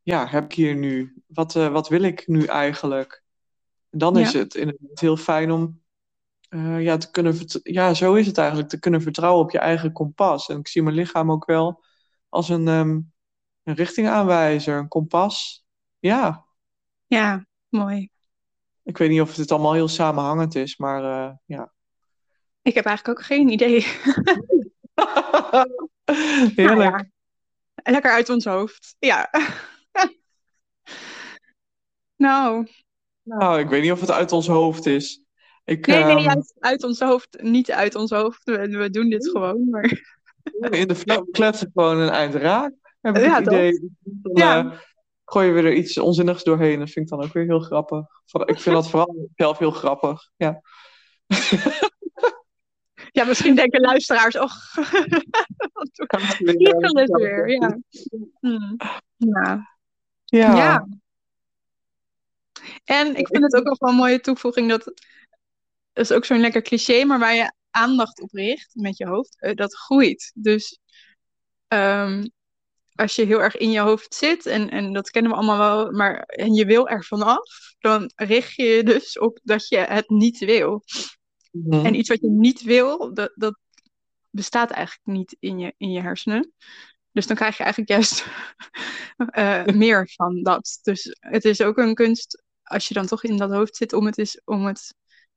ja, 0.07 0.27
heb 0.27 0.45
ik 0.45 0.53
hier 0.53 0.75
nu? 0.75 1.23
Wat, 1.27 1.57
eh, 1.57 1.69
wat 1.69 1.89
wil 1.89 2.03
ik 2.03 2.27
nu 2.27 2.45
eigenlijk? 2.45 3.23
En 3.91 3.99
dan 3.99 4.19
is 4.19 4.33
het 4.33 4.55
inderdaad 4.55 5.01
heel 5.01 5.17
fijn 5.17 5.51
om 5.51 5.83
eh, 6.49 6.83
ja, 6.83 6.97
te 6.97 7.11
kunnen 7.11 7.39
ja, 7.63 7.95
zo 7.95 8.15
is 8.15 8.27
het 8.27 8.39
eigenlijk, 8.39 8.69
te 8.69 8.79
kunnen 8.79 9.03
vertrouwen 9.03 9.45
op 9.45 9.51
je 9.51 9.59
eigen 9.59 9.93
kompas. 9.93 10.49
En 10.49 10.59
ik 10.59 10.69
zie 10.69 10.83
mijn 10.83 10.95
lichaam 10.95 11.31
ook 11.31 11.45
wel 11.45 11.85
als 12.29 12.49
een, 12.49 12.69
ehm, 12.69 13.01
een 13.63 13.75
richtingaanwijzer, 13.75 14.79
een 14.79 14.89
kompas. 14.89 15.65
Ja, 15.99 16.47
ja, 17.07 17.47
mooi. 17.69 18.09
ik 18.83 18.99
weet 18.99 19.11
niet 19.11 19.21
of 19.21 19.37
het 19.37 19.53
allemaal 19.53 19.73
heel 19.73 19.89
samenhangend 19.89 20.55
is, 20.55 20.77
maar 20.77 21.05
eh, 21.05 21.35
ja. 21.45 21.73
Ik 22.63 22.75
heb 22.75 22.85
eigenlijk 22.85 23.19
ook 23.19 23.25
geen 23.25 23.49
idee. 23.49 23.81
Heerlijk. 26.57 26.79
Nou 26.79 26.81
ja, 26.81 27.07
lekker 27.83 28.11
uit 28.11 28.29
ons 28.29 28.45
hoofd. 28.45 28.97
Ja. 28.99 29.31
Nou, 32.17 32.67
Nou, 33.23 33.59
ik 33.61 33.69
weet 33.69 33.83
niet 33.83 33.93
of 33.93 34.01
het 34.01 34.11
uit 34.11 34.33
ons 34.33 34.47
hoofd 34.47 34.87
is. 34.87 35.23
Ik, 35.65 35.87
nee, 35.87 36.05
nee, 36.05 36.15
ehm, 36.15 36.23
juist 36.25 36.55
uit 36.59 36.85
ons 36.85 37.01
hoofd. 37.01 37.43
Niet 37.43 37.71
uit 37.71 37.95
ons 37.95 38.11
hoofd. 38.11 38.45
We, 38.45 38.69
we 38.69 38.91
doen 38.91 39.09
dit 39.09 39.29
gewoon. 39.29 39.69
Maar... 39.71 40.01
in 40.81 40.89
de 40.89 40.95
flow 40.95 41.31
kletsen 41.31 41.71
gewoon 41.75 41.99
een 41.99 42.09
eind 42.09 42.35
raak. 42.35 42.73
Heb 43.01 43.17
ik 43.17 43.25
Ja, 43.25 43.35
het 43.35 43.47
idee. 43.47 43.91
Dan 44.01 44.33
Ja. 44.35 44.59
eh, 44.59 44.79
gooien 45.25 45.55
we 45.55 45.61
er 45.61 45.75
iets 45.75 45.99
onzinnigs 45.99 46.45
doorheen. 46.45 46.79
Dat 46.79 46.91
vind 46.91 47.11
ik 47.11 47.17
dan 47.17 47.27
ook 47.27 47.33
weer 47.33 47.45
heel 47.45 47.61
grappig. 47.61 48.05
Ik 48.45 48.61
vind 48.61 48.75
dat 48.75 48.91
vooral 48.91 49.29
zelf 49.37 49.59
heel 49.59 49.71
grappig. 49.71 50.31
Ja. 50.37 50.61
Ja, 53.13 53.25
misschien 53.25 53.55
denken 53.55 53.81
luisteraars, 53.81 54.39
och, 54.39 54.75
wat 55.73 55.89
ze 55.93 57.17
weer. 57.19 57.49
Ja. 57.49 57.79
Hm. 58.41 58.77
Ja. 59.17 59.79
Ja. 60.25 60.57
Ja. 60.57 60.87
En 62.85 63.17
ik 63.17 63.27
vind 63.29 63.43
het 63.43 63.55
ook 63.55 63.65
nog 63.65 63.79
wel 63.79 63.91
een 63.91 63.97
mooie 63.97 64.21
toevoeging 64.21 64.69
dat 64.69 64.93
dat 65.97 66.11
is 66.11 66.13
ook 66.13 66.25
zo'n 66.25 66.41
lekker 66.41 66.63
cliché, 66.63 67.05
maar 67.05 67.19
waar 67.19 67.35
je 67.35 67.53
aandacht 67.71 68.21
op 68.21 68.33
richt 68.33 68.71
met 68.75 68.97
je 68.97 69.07
hoofd, 69.07 69.37
eh, 69.41 69.55
dat 69.55 69.75
groeit. 69.75 70.33
Dus 70.35 70.79
ehm, 71.69 72.27
als 72.95 73.15
je 73.15 73.25
heel 73.25 73.43
erg 73.43 73.57
in 73.57 73.71
je 73.71 73.81
hoofd 73.81 74.15
zit, 74.15 74.47
en, 74.47 74.71
en 74.71 74.93
dat 74.93 75.11
kennen 75.11 75.31
we 75.31 75.37
allemaal 75.37 75.59
wel, 75.59 75.93
maar 75.93 76.23
en 76.23 76.55
je 76.55 76.65
wil 76.65 76.89
er 76.89 77.05
vanaf, 77.05 77.75
dan 77.79 78.11
richt 78.15 78.55
je 78.55 78.63
je 78.63 78.83
dus 78.83 79.19
op 79.19 79.41
dat 79.43 79.69
je 79.69 79.77
het 79.77 80.09
niet 80.09 80.39
wil. 80.39 80.83
Mhm. 81.51 81.87
En 81.87 81.95
iets 81.95 82.09
wat 82.09 82.21
je 82.21 82.31
niet 82.31 82.63
wil, 82.63 83.15
dat, 83.15 83.33
dat 83.35 83.59
bestaat 84.31 84.71
eigenlijk 84.71 85.19
niet 85.19 85.37
in 85.39 85.59
je, 85.59 85.75
in 85.77 85.91
je 85.91 86.01
hersenen. 86.01 86.53
Dus 87.13 87.27
dan 87.27 87.37
krijg 87.37 87.57
je 87.57 87.63
eigenlijk 87.63 87.93
juist 87.93 88.27
eh, 89.17 89.65
meer 89.65 90.11
van 90.15 90.43
dat. 90.43 90.79
Dus 90.83 91.17
het 91.21 91.45
is 91.45 91.61
ook 91.61 91.79
een 91.79 91.95
kunst, 91.95 92.45
als 92.67 92.89
je 92.89 92.95
dan 92.95 93.07
toch 93.07 93.25
in 93.25 93.37
dat 93.37 93.51
hoofd 93.51 93.77
zit, 93.77 93.93
om 93.93 94.07
het, 94.07 94.19
is, 94.19 94.41
om 94.45 94.67
het 94.67 94.95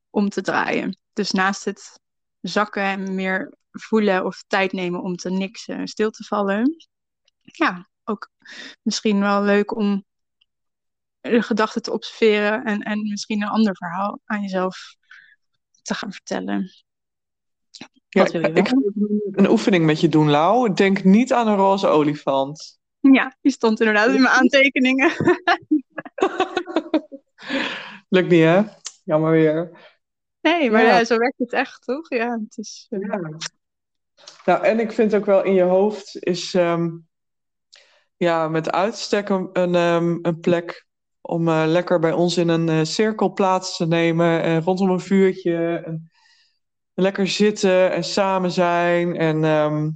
om 0.10 0.30
te 0.30 0.42
draaien. 0.42 0.98
Dus 1.14 1.32
naast 1.32 1.66
het 1.66 2.00
zakken 2.42 2.84
en 2.84 3.16
meer 3.16 3.54
voelen 3.72 4.26
of 4.26 4.44
tijd 4.48 4.72
nemen 4.72 5.02
om 5.02 5.16
te 5.16 5.30
niksen 5.30 5.76
en 5.76 5.88
stil 5.88 6.10
te 6.10 6.24
vallen. 6.24 6.76
Ja, 7.42 7.90
ook 8.04 8.30
misschien 8.82 9.20
wel 9.20 9.44
leuk 9.44 9.76
om 9.76 10.06
de 11.22 11.42
gedachten 11.42 11.82
te 11.82 11.92
observeren 11.92 12.64
en, 12.64 12.82
en 12.82 13.10
misschien 13.10 13.42
een 13.42 13.50
ander 13.50 13.76
verhaal 13.76 14.20
aan 14.26 14.42
jezelf 14.42 14.96
te 15.82 15.94
gaan 15.94 16.12
vertellen. 16.12 16.72
Ja, 17.70 17.88
Wat 18.10 18.32
wil 18.32 18.42
je 18.42 18.54
ik, 18.54 18.68
ga 18.68 18.76
een 19.32 19.50
oefening 19.50 19.86
met 19.86 20.00
je 20.00 20.10
doen, 20.10 20.30
Lau. 20.30 20.74
Denk 20.74 21.04
niet 21.04 21.34
aan 21.34 21.48
een 21.48 21.56
roze 21.56 21.88
olifant. 21.88 22.80
Ja, 23.00 23.38
die 23.42 23.52
stond 23.52 23.80
inderdaad 23.80 24.08
in 24.08 24.22
mijn 24.22 24.34
aantekeningen. 24.34 25.12
Lukt 28.10 28.30
niet, 28.30 28.44
hè? 28.44 28.62
Jammer 29.04 29.32
weer. 29.32 29.88
Nee, 30.42 30.72
maar 30.72 30.84
Ja. 30.84 31.04
zo 31.04 31.18
werkt 31.18 31.38
het 31.40 31.54
echt, 31.54 31.84
toch? 31.84 32.10
Ja, 32.10 32.40
het 32.44 32.58
is... 32.58 32.86
eh, 32.90 33.00
Ja. 33.00 33.20
Nou, 34.46 34.64
en 34.64 34.80
ik 34.80 34.92
vind 34.92 35.16
ook 35.16 35.26
wel 35.26 35.44
in 35.44 35.54
je 35.54 35.64
hoofd 35.64 36.16
is 36.24 36.54
ehm, 36.54 36.90
ja, 38.18 38.48
met 38.48 38.72
uitstek 38.72 39.30
een, 39.30 39.50
een, 39.54 39.76
ehm, 39.76 40.18
een 40.22 40.40
plek 40.40 40.88
om 41.22 41.48
eh, 41.48 41.64
lekker 41.68 42.00
bij 42.00 42.12
ons 42.12 42.38
in 42.38 42.48
een 42.48 42.70
eh, 42.70 42.84
cirkel 42.84 43.34
plaats 43.34 43.78
te 43.78 43.88
nemen 43.88 44.42
en 44.42 44.62
rondom 44.62 44.90
een 44.90 45.00
vuurtje. 45.00 45.82
En 45.86 46.12
lekker 46.94 47.28
zitten 47.28 47.92
en 47.92 48.04
samen 48.04 48.52
zijn 48.52 49.16
en 49.16 49.44
ehm, 49.44 49.90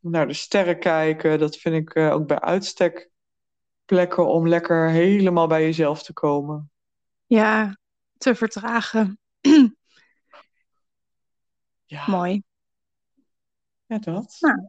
naar 0.00 0.26
de 0.26 0.34
sterren 0.34 0.78
kijken. 0.78 1.38
Dat 1.38 1.56
vind 1.56 1.74
ik 1.74 1.96
ook 1.96 2.26
bij 2.26 2.40
uitstek 2.40 3.10
plekken 3.84 4.26
om 4.26 4.48
lekker 4.48 4.88
helemaal 4.88 5.46
bij 5.46 5.62
jezelf 5.62 6.02
te 6.02 6.12
komen. 6.12 6.70
Ja, 7.28 7.78
te 8.16 8.34
vertragen. 8.34 9.18
Ja, 11.90 12.04
Mooi. 12.06 12.42
ja 13.86 13.98
dat. 13.98 14.36
Nou. 14.40 14.68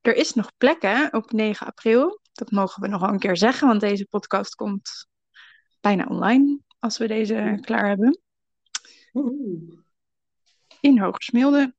Er 0.00 0.14
is 0.14 0.32
nog 0.32 0.52
plek 0.56 0.82
hè, 0.82 1.06
op 1.06 1.32
9 1.32 1.66
april. 1.66 2.20
Dat 2.32 2.50
mogen 2.50 2.82
we 2.82 2.88
nog 2.88 3.00
wel 3.00 3.10
een 3.10 3.18
keer 3.18 3.36
zeggen, 3.36 3.68
want 3.68 3.80
deze 3.80 4.06
podcast 4.06 4.54
komt 4.54 5.06
bijna 5.80 6.04
online 6.04 6.58
als 6.78 6.98
we 6.98 7.06
deze 7.06 7.58
klaar 7.60 7.88
hebben. 7.88 8.20
In 10.80 10.98
Hogesmilde. 10.98 11.74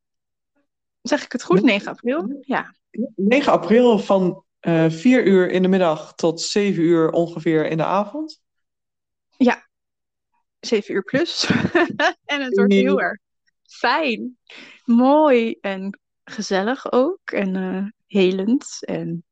Zeg 1.02 1.24
ik 1.24 1.32
het 1.32 1.44
goed? 1.44 1.62
9 1.62 1.88
april? 1.88 2.38
Ja. 2.42 2.76
9 3.16 3.52
april 3.52 4.00
van 4.00 4.44
eh 4.60 4.90
4 4.90 5.28
uur 5.28 5.50
in 5.50 5.62
de 5.62 5.68
middag 5.68 6.16
tot 6.16 6.42
7 6.42 6.84
uur 6.84 7.10
ongeveer 7.10 7.66
in 7.66 7.78
de 7.78 7.86
avond. 7.86 8.42
7 10.68 10.94
uur 10.96 11.04
plus. 11.04 11.46
en 12.26 12.42
het 12.42 12.58
wordt 12.58 12.74
heel 12.74 13.02
erg 13.02 13.20
fijn. 13.64 14.38
Mooi 14.86 15.58
en 15.62 16.00
gezellig 16.24 16.92
ook. 16.92 17.32
En 17.32 17.56
eh, 17.56 17.86
helend. 18.06 18.78
En 18.86 19.26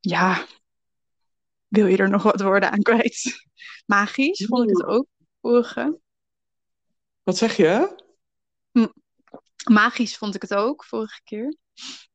ja, 0.00 0.46
wil 1.68 1.86
je 1.86 1.96
er 1.96 2.10
nog 2.10 2.22
wat 2.22 2.40
woorden 2.40 2.70
aan 2.70 2.82
kwijt? 2.82 3.46
Magisch 3.86 4.46
vond 4.46 4.70
ik 4.70 4.76
het 4.76 4.86
ook, 4.86 5.06
vorige. 5.40 5.98
Wat 7.22 7.36
zeg 7.36 7.56
je? 7.56 7.98
Magisch 9.70 10.16
vond 10.16 10.34
ik 10.34 10.42
het 10.42 10.54
ook, 10.54 10.84
vorige 10.84 11.20
keer. 11.24 11.56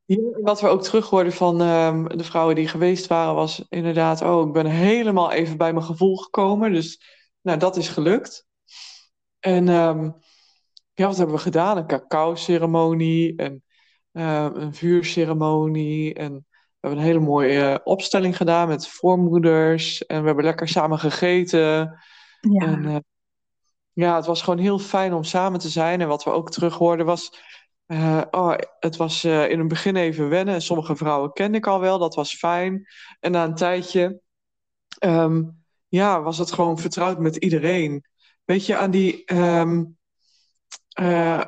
Ja, 0.06 0.40
wat 0.42 0.62
we 0.62 0.68
ook 0.68 0.84
terug 0.84 1.10
hoorden 1.10 1.34
van 1.34 1.62
ehm, 1.62 2.18
de 2.18 2.24
vrouwen 2.24 2.56
die 2.56 2.68
geweest 2.68 3.08
waren, 3.08 3.36
was 3.36 3.66
inderdaad, 3.70 4.22
oh, 4.22 4.48
ik 4.48 4.54
ben 4.54 4.66
helemaal 4.66 5.32
even 5.32 5.58
bij 5.58 5.74
mijn 5.74 5.86
gevoel 5.86 6.16
gekomen. 6.16 6.74
Dus 6.74 7.02
nou, 7.46 7.60
dat 7.60 7.78
is 7.78 7.88
gelukt. 7.88 8.46
En 9.40 9.70
ehm, 9.70 10.12
ja, 10.94 11.08
wat 11.08 11.18
hebben 11.18 11.36
we 11.36 11.42
gedaan? 11.42 11.78
Een 11.78 11.88
cacao-ceremonie 11.88 13.36
en 13.36 13.64
uh, 14.14 14.48
een 14.54 14.74
vuurceremonie. 14.74 16.14
En 16.14 16.34
we 16.34 16.78
hebben 16.80 17.00
een 17.00 17.06
hele 17.06 17.20
mooie 17.20 17.82
opstelling 17.84 18.38
gedaan 18.38 18.68
met 18.68 18.88
voormoeders. 18.88 20.06
En 20.06 20.20
we 20.20 20.26
hebben 20.26 20.46
lekker 20.46 20.68
samen 20.68 21.00
gegeten. 21.00 22.00
Ja. 22.40 22.66
En 22.66 22.84
uh, 22.84 22.98
ja, 23.94 24.16
het 24.16 24.26
was 24.26 24.42
gewoon 24.42 24.60
heel 24.60 24.80
fijn 24.80 25.14
om 25.14 25.24
samen 25.24 25.60
te 25.60 25.70
zijn. 25.70 26.02
En 26.02 26.08
wat 26.08 26.24
we 26.24 26.30
ook 26.30 26.52
terug 26.52 26.76
hoorden 26.76 27.06
was 27.06 27.32
uh, 27.88 28.22
oh, 28.32 28.56
het 28.80 28.96
was 28.96 29.24
uh, 29.24 29.50
in 29.50 29.60
het 29.60 29.68
begin 29.68 29.96
even 29.96 30.30
wennen. 30.30 30.62
Sommige 30.62 30.96
vrouwen 30.96 31.34
kende 31.34 31.58
ik 31.58 31.68
al 31.68 31.80
wel, 31.80 32.00
dat 32.00 32.16
was 32.16 32.38
fijn. 32.38 32.88
En 33.20 33.32
na 33.32 33.44
een 33.44 33.56
tijdje 33.56 34.22
um, 35.00 35.65
ja, 35.96 36.22
was 36.22 36.38
het 36.38 36.52
gewoon 36.52 36.80
vertrouwd 36.80 37.20
met 37.20 37.36
iedereen. 37.36 38.06
Weet 38.44 38.66
je, 38.66 38.78
aan 38.78 38.92
die. 38.92 39.34
Um, 39.34 39.98
uh, 41.00 41.44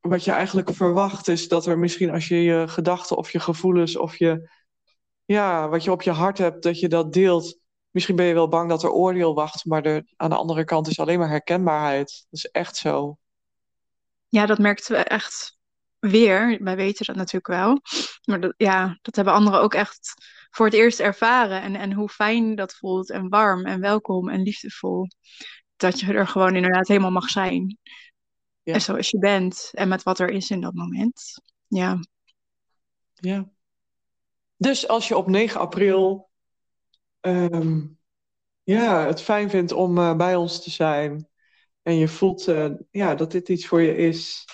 wat 0.00 0.24
je 0.24 0.30
eigenlijk 0.30 0.74
verwacht 0.74 1.28
is 1.28 1.48
dat 1.48 1.66
er 1.66 1.78
misschien 1.78 2.10
als 2.10 2.28
je 2.28 2.42
je 2.42 2.68
gedachten 2.68 3.16
of 3.16 3.30
je 3.30 3.40
gevoelens 3.40 3.96
of 3.96 4.16
je. 4.16 4.50
Ja, 5.24 5.68
wat 5.68 5.84
je 5.84 5.90
op 5.90 6.02
je 6.02 6.10
hart 6.10 6.38
hebt, 6.38 6.62
dat 6.62 6.80
je 6.80 6.88
dat 6.88 7.12
deelt. 7.12 7.58
Misschien 7.90 8.16
ben 8.16 8.26
je 8.26 8.34
wel 8.34 8.48
bang 8.48 8.68
dat 8.68 8.82
er 8.82 8.90
oordeel 8.90 9.34
wacht, 9.34 9.64
maar 9.64 9.82
er, 9.82 10.12
aan 10.16 10.30
de 10.30 10.36
andere 10.36 10.64
kant 10.64 10.88
is 10.88 11.00
alleen 11.00 11.18
maar 11.18 11.28
herkenbaarheid. 11.28 12.26
Dat 12.30 12.40
is 12.40 12.50
echt 12.50 12.76
zo. 12.76 13.18
Ja, 14.28 14.46
dat 14.46 14.58
merkten 14.58 14.96
we 14.96 15.02
echt 15.02 15.58
weer. 15.98 16.58
Wij 16.62 16.76
weten 16.76 17.06
dat 17.06 17.16
natuurlijk 17.16 17.46
wel. 17.46 17.80
Maar 18.24 18.40
dat, 18.40 18.54
ja, 18.56 18.98
dat 19.02 19.16
hebben 19.16 19.34
anderen 19.34 19.60
ook 19.60 19.74
echt 19.74 20.14
voor 20.52 20.66
het 20.66 20.74
eerst 20.74 21.00
ervaren. 21.00 21.62
En, 21.62 21.76
en 21.76 21.92
hoe 21.92 22.08
fijn 22.08 22.54
dat 22.54 22.74
voelt. 22.74 23.10
En 23.10 23.28
warm 23.28 23.66
en 23.66 23.80
welkom 23.80 24.28
en 24.28 24.42
liefdevol. 24.42 25.08
Dat 25.76 26.00
je 26.00 26.12
er 26.12 26.26
gewoon 26.26 26.56
inderdaad 26.56 26.88
helemaal 26.88 27.10
mag 27.10 27.28
zijn. 27.28 27.78
Ja. 28.62 28.74
En 28.74 28.80
zoals 28.80 29.10
je 29.10 29.18
bent. 29.18 29.70
En 29.72 29.88
met 29.88 30.02
wat 30.02 30.18
er 30.18 30.30
is 30.30 30.50
in 30.50 30.60
dat 30.60 30.74
moment. 30.74 31.42
Ja. 31.66 31.98
Ja. 33.14 33.50
Dus 34.56 34.88
als 34.88 35.08
je 35.08 35.16
op 35.16 35.26
9 35.26 35.60
april 35.60 36.30
um, 37.20 37.98
ja, 38.62 39.06
het 39.06 39.22
fijn 39.22 39.50
vindt 39.50 39.72
om 39.72 39.98
uh, 39.98 40.16
bij 40.16 40.36
ons 40.36 40.62
te 40.62 40.70
zijn. 40.70 41.28
En 41.82 41.94
je 41.94 42.08
voelt 42.08 42.48
uh, 42.48 42.70
ja, 42.90 43.14
dat 43.14 43.30
dit 43.30 43.48
iets 43.48 43.66
voor 43.66 43.80
je 43.80 43.96
is 43.96 44.44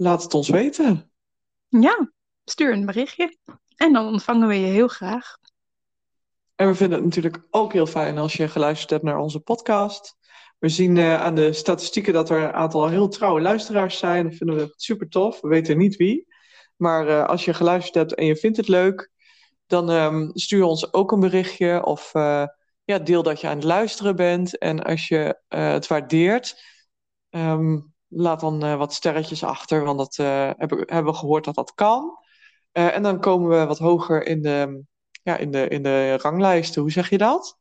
Laat 0.00 0.22
het 0.22 0.34
ons 0.34 0.48
weten. 0.48 1.10
Ja, 1.68 2.12
stuur 2.44 2.72
een 2.72 2.86
berichtje. 2.86 3.36
En 3.80 3.92
dan 3.92 4.06
ontvangen 4.06 4.48
we 4.48 4.54
je 4.54 4.66
heel 4.66 4.88
graag. 4.88 5.36
En 6.54 6.66
we 6.66 6.74
vinden 6.74 6.96
het 6.96 7.06
natuurlijk 7.06 7.46
ook 7.50 7.72
heel 7.72 7.86
fijn 7.86 8.18
als 8.18 8.32
je 8.32 8.48
geluisterd 8.48 8.90
hebt 8.90 9.02
naar 9.02 9.18
onze 9.18 9.40
podcast. 9.40 10.16
We 10.58 10.68
zien 10.68 10.96
uh, 10.96 11.22
aan 11.22 11.34
de 11.34 11.52
statistieken 11.52 12.12
dat 12.12 12.30
er 12.30 12.42
een 12.42 12.52
aantal 12.52 12.88
heel 12.88 13.08
trouwe 13.08 13.40
luisteraars 13.40 13.98
zijn. 13.98 14.28
Dat 14.28 14.36
vinden 14.36 14.56
we 14.56 14.72
super 14.76 15.08
tof. 15.08 15.40
We 15.40 15.48
weten 15.48 15.78
niet 15.78 15.96
wie. 15.96 16.26
Maar 16.76 17.08
uh, 17.08 17.26
als 17.26 17.44
je 17.44 17.54
geluisterd 17.54 17.94
hebt 17.94 18.14
en 18.14 18.26
je 18.26 18.36
vindt 18.36 18.56
het 18.56 18.68
leuk, 18.68 19.10
dan 19.66 19.88
um, 19.88 20.30
stuur 20.34 20.62
ons 20.62 20.92
ook 20.92 21.12
een 21.12 21.20
berichtje. 21.20 21.84
Of 21.84 22.14
uh, 22.14 22.44
ja, 22.84 22.98
deel 22.98 23.22
dat 23.22 23.40
je 23.40 23.48
aan 23.48 23.56
het 23.56 23.64
luisteren 23.64 24.16
bent. 24.16 24.58
En 24.58 24.82
als 24.82 25.08
je 25.08 25.40
het 25.48 25.86
waardeert, 25.86 26.62
um, 27.30 27.94
laat 28.08 28.40
dan 28.40 28.76
wat 28.78 28.92
sterretjes 28.92 29.42
achter, 29.44 29.84
want 29.84 29.98
dat 29.98 30.16
hebben, 30.56 30.78
hebben 30.78 31.12
we 31.12 31.18
gehoord 31.18 31.44
dat 31.44 31.54
dat 31.54 31.74
kan. 31.74 32.19
Uh, 32.72 32.96
en 32.96 33.02
dan 33.02 33.20
komen 33.20 33.48
we 33.48 33.66
wat 33.66 33.78
hoger 33.78 34.26
in 34.26 34.42
de, 34.42 34.82
ja, 35.22 35.36
in, 35.36 35.50
de, 35.50 35.68
in 35.68 35.82
de 35.82 36.16
ranglijsten. 36.16 36.82
Hoe 36.82 36.90
zeg 36.90 37.10
je 37.10 37.18
dat? 37.18 37.58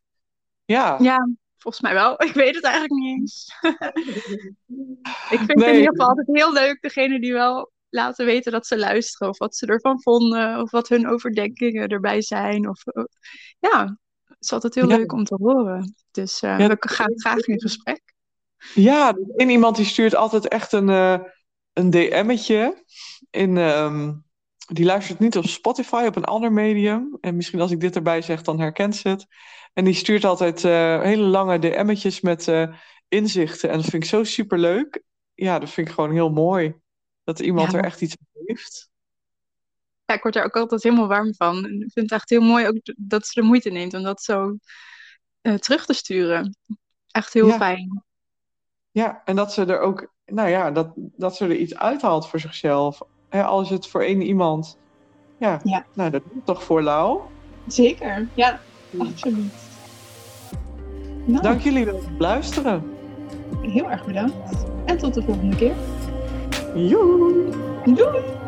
Ja. 0.66 0.98
Ja, 1.00 1.30
volgens 1.58 1.84
mij 1.84 1.94
wel. 1.94 2.22
Ik 2.28 2.34
weet 2.34 2.56
het 2.56 2.64
eigenlijk 2.64 3.02
niet 3.02 3.20
eens. 3.20 3.56
ik 5.36 5.40
vind 5.40 5.56
nee. 5.56 5.66
het 5.66 5.68
in 5.68 5.76
ieder 5.76 5.92
geval 5.92 6.08
altijd 6.08 6.28
heel 6.32 6.54
leuk, 6.54 6.82
degene 6.82 7.20
die 7.20 7.34
wel 7.34 7.72
laten 7.90 8.26
weten 8.26 8.52
dat 8.52 8.68
ze 8.68 8.78
luisteren, 8.78 9.30
of 9.30 9.38
wat 9.38 9.56
ze 9.56 9.66
ervan 9.66 10.02
vonden, 10.02 10.62
of 10.62 10.72
wat 10.72 10.90
hun 10.90 11.08
overdenkingen 11.08 11.88
erbij 11.88 12.22
zijn. 12.22 12.70
Of, 12.70 12.84
ja, 13.60 13.98
het 14.24 14.38
is 14.40 14.54
altijd 14.54 14.76
heel 14.76 14.90
ja. 14.90 14.98
leuk 14.98 15.12
om 15.12 15.24
te 15.24 15.36
horen. 15.36 15.96
Dus 16.12 16.40
ja, 16.40 16.58
we 16.58 16.78
gaan 16.80 17.20
graag 17.20 17.38
in 17.38 17.62
gesprek. 17.62 18.02
Ja, 18.74 19.18
en 19.36 19.50
iemand 19.50 19.76
die 19.76 19.86
stuurt 19.86 20.16
altijd 20.16 20.48
echt 20.48 20.72
een, 20.72 20.88
uh, 20.88 21.20
een 21.74 21.90
DM'tje. 21.90 22.84
In, 23.30 23.58
um, 23.58 24.29
die 24.70 24.86
luistert 24.86 25.20
niet 25.20 25.38
op 25.38 25.46
Spotify, 25.46 26.04
op 26.08 26.16
een 26.16 26.24
ander 26.24 26.52
medium. 26.52 27.18
En 27.22 27.36
misschien 27.36 27.62
als 27.62 27.72
ik 27.72 27.80
dit 27.80 27.96
erbij 27.96 28.22
zeg, 28.22 28.42
dan 28.42 28.60
herkent 28.60 28.96
ze 28.96 29.10
het. 29.10 29.26
En 29.74 29.86
die 29.86 29.94
stuurt 29.94 30.24
altijd 30.24 30.64
uh, 30.64 31.02
hele 31.02 31.24
lange 31.24 31.60
DM'tjes 31.60 32.22
met 32.22 32.48
uh, 32.48 32.76
inzichten. 33.08 33.70
En 33.70 33.76
dat 33.76 33.86
vind 33.86 34.04
ik 34.04 34.10
zo 34.10 34.24
super 34.24 34.60
leuk. 34.60 35.04
Ja, 35.34 35.60
dat 35.60 35.70
vind 35.70 35.88
ik 35.88 35.94
gewoon 35.94 36.12
heel 36.12 36.30
mooi. 36.30 36.76
Dat 37.24 37.40
iemand 37.40 37.72
ja. 37.72 37.78
er 37.78 37.84
echt 37.84 38.02
iets 38.02 38.18
aan 38.20 38.44
heeft. 38.46 38.90
Ja, 40.06 40.16
ik 40.16 40.22
word 40.22 40.36
er 40.36 40.44
ook 40.44 40.56
altijd 40.56 40.84
helemaal 40.84 41.08
warm 41.08 41.34
van. 41.34 41.66
En 41.66 41.74
ik 41.74 41.92
vind 41.92 42.10
het 42.10 42.12
echt 42.12 42.30
heel 42.30 42.42
mooi 42.42 42.68
ook 42.68 42.78
dat 42.98 43.28
ze 43.28 43.42
de 43.42 43.48
moeite 43.48 43.70
neemt 43.70 43.94
om 43.94 44.04
dat 44.04 44.22
zo 44.22 44.58
terug 45.42 45.86
te 45.86 45.94
sturen. 45.94 46.58
Echt 47.08 47.34
heel 47.34 47.48
ja. 47.48 47.58
fijn. 47.58 48.04
Ja, 48.92 49.22
en 49.26 49.36
dat 49.36 49.54
ze 49.54 49.66
er 49.66 49.80
ook, 49.80 50.14
nou 50.26 50.50
ja, 50.50 50.72
dat, 50.72 50.92
dat 50.96 51.36
ze 51.36 51.46
er 51.46 51.56
iets 51.56 51.76
uithaalt 51.76 52.28
voor 52.28 52.40
zichzelf. 52.40 53.02
Hè, 53.30 53.44
als 53.44 53.70
het 53.70 53.88
voor 53.88 54.02
één 54.02 54.22
iemand, 54.22 54.78
ja, 55.38 55.60
ja. 55.64 55.86
nou 55.94 56.10
dat 56.10 56.22
doet 56.34 56.46
toch 56.46 56.64
voor 56.64 56.82
Lau? 56.82 57.20
Zeker, 57.68 58.28
ja, 58.34 58.60
absoluut. 58.98 59.54
Nou. 61.26 61.42
Dank 61.42 61.62
jullie 61.62 61.86
wel 61.86 62.00
voor 62.00 62.10
het 62.10 62.20
luisteren. 62.20 62.98
Heel 63.62 63.92
erg 63.92 64.06
bedankt. 64.06 64.66
En 64.86 64.98
tot 64.98 65.14
de 65.14 65.24
volgende 65.24 65.56
keer. 65.56 65.76
Joe. 66.76 67.50
Doei. 67.86 68.39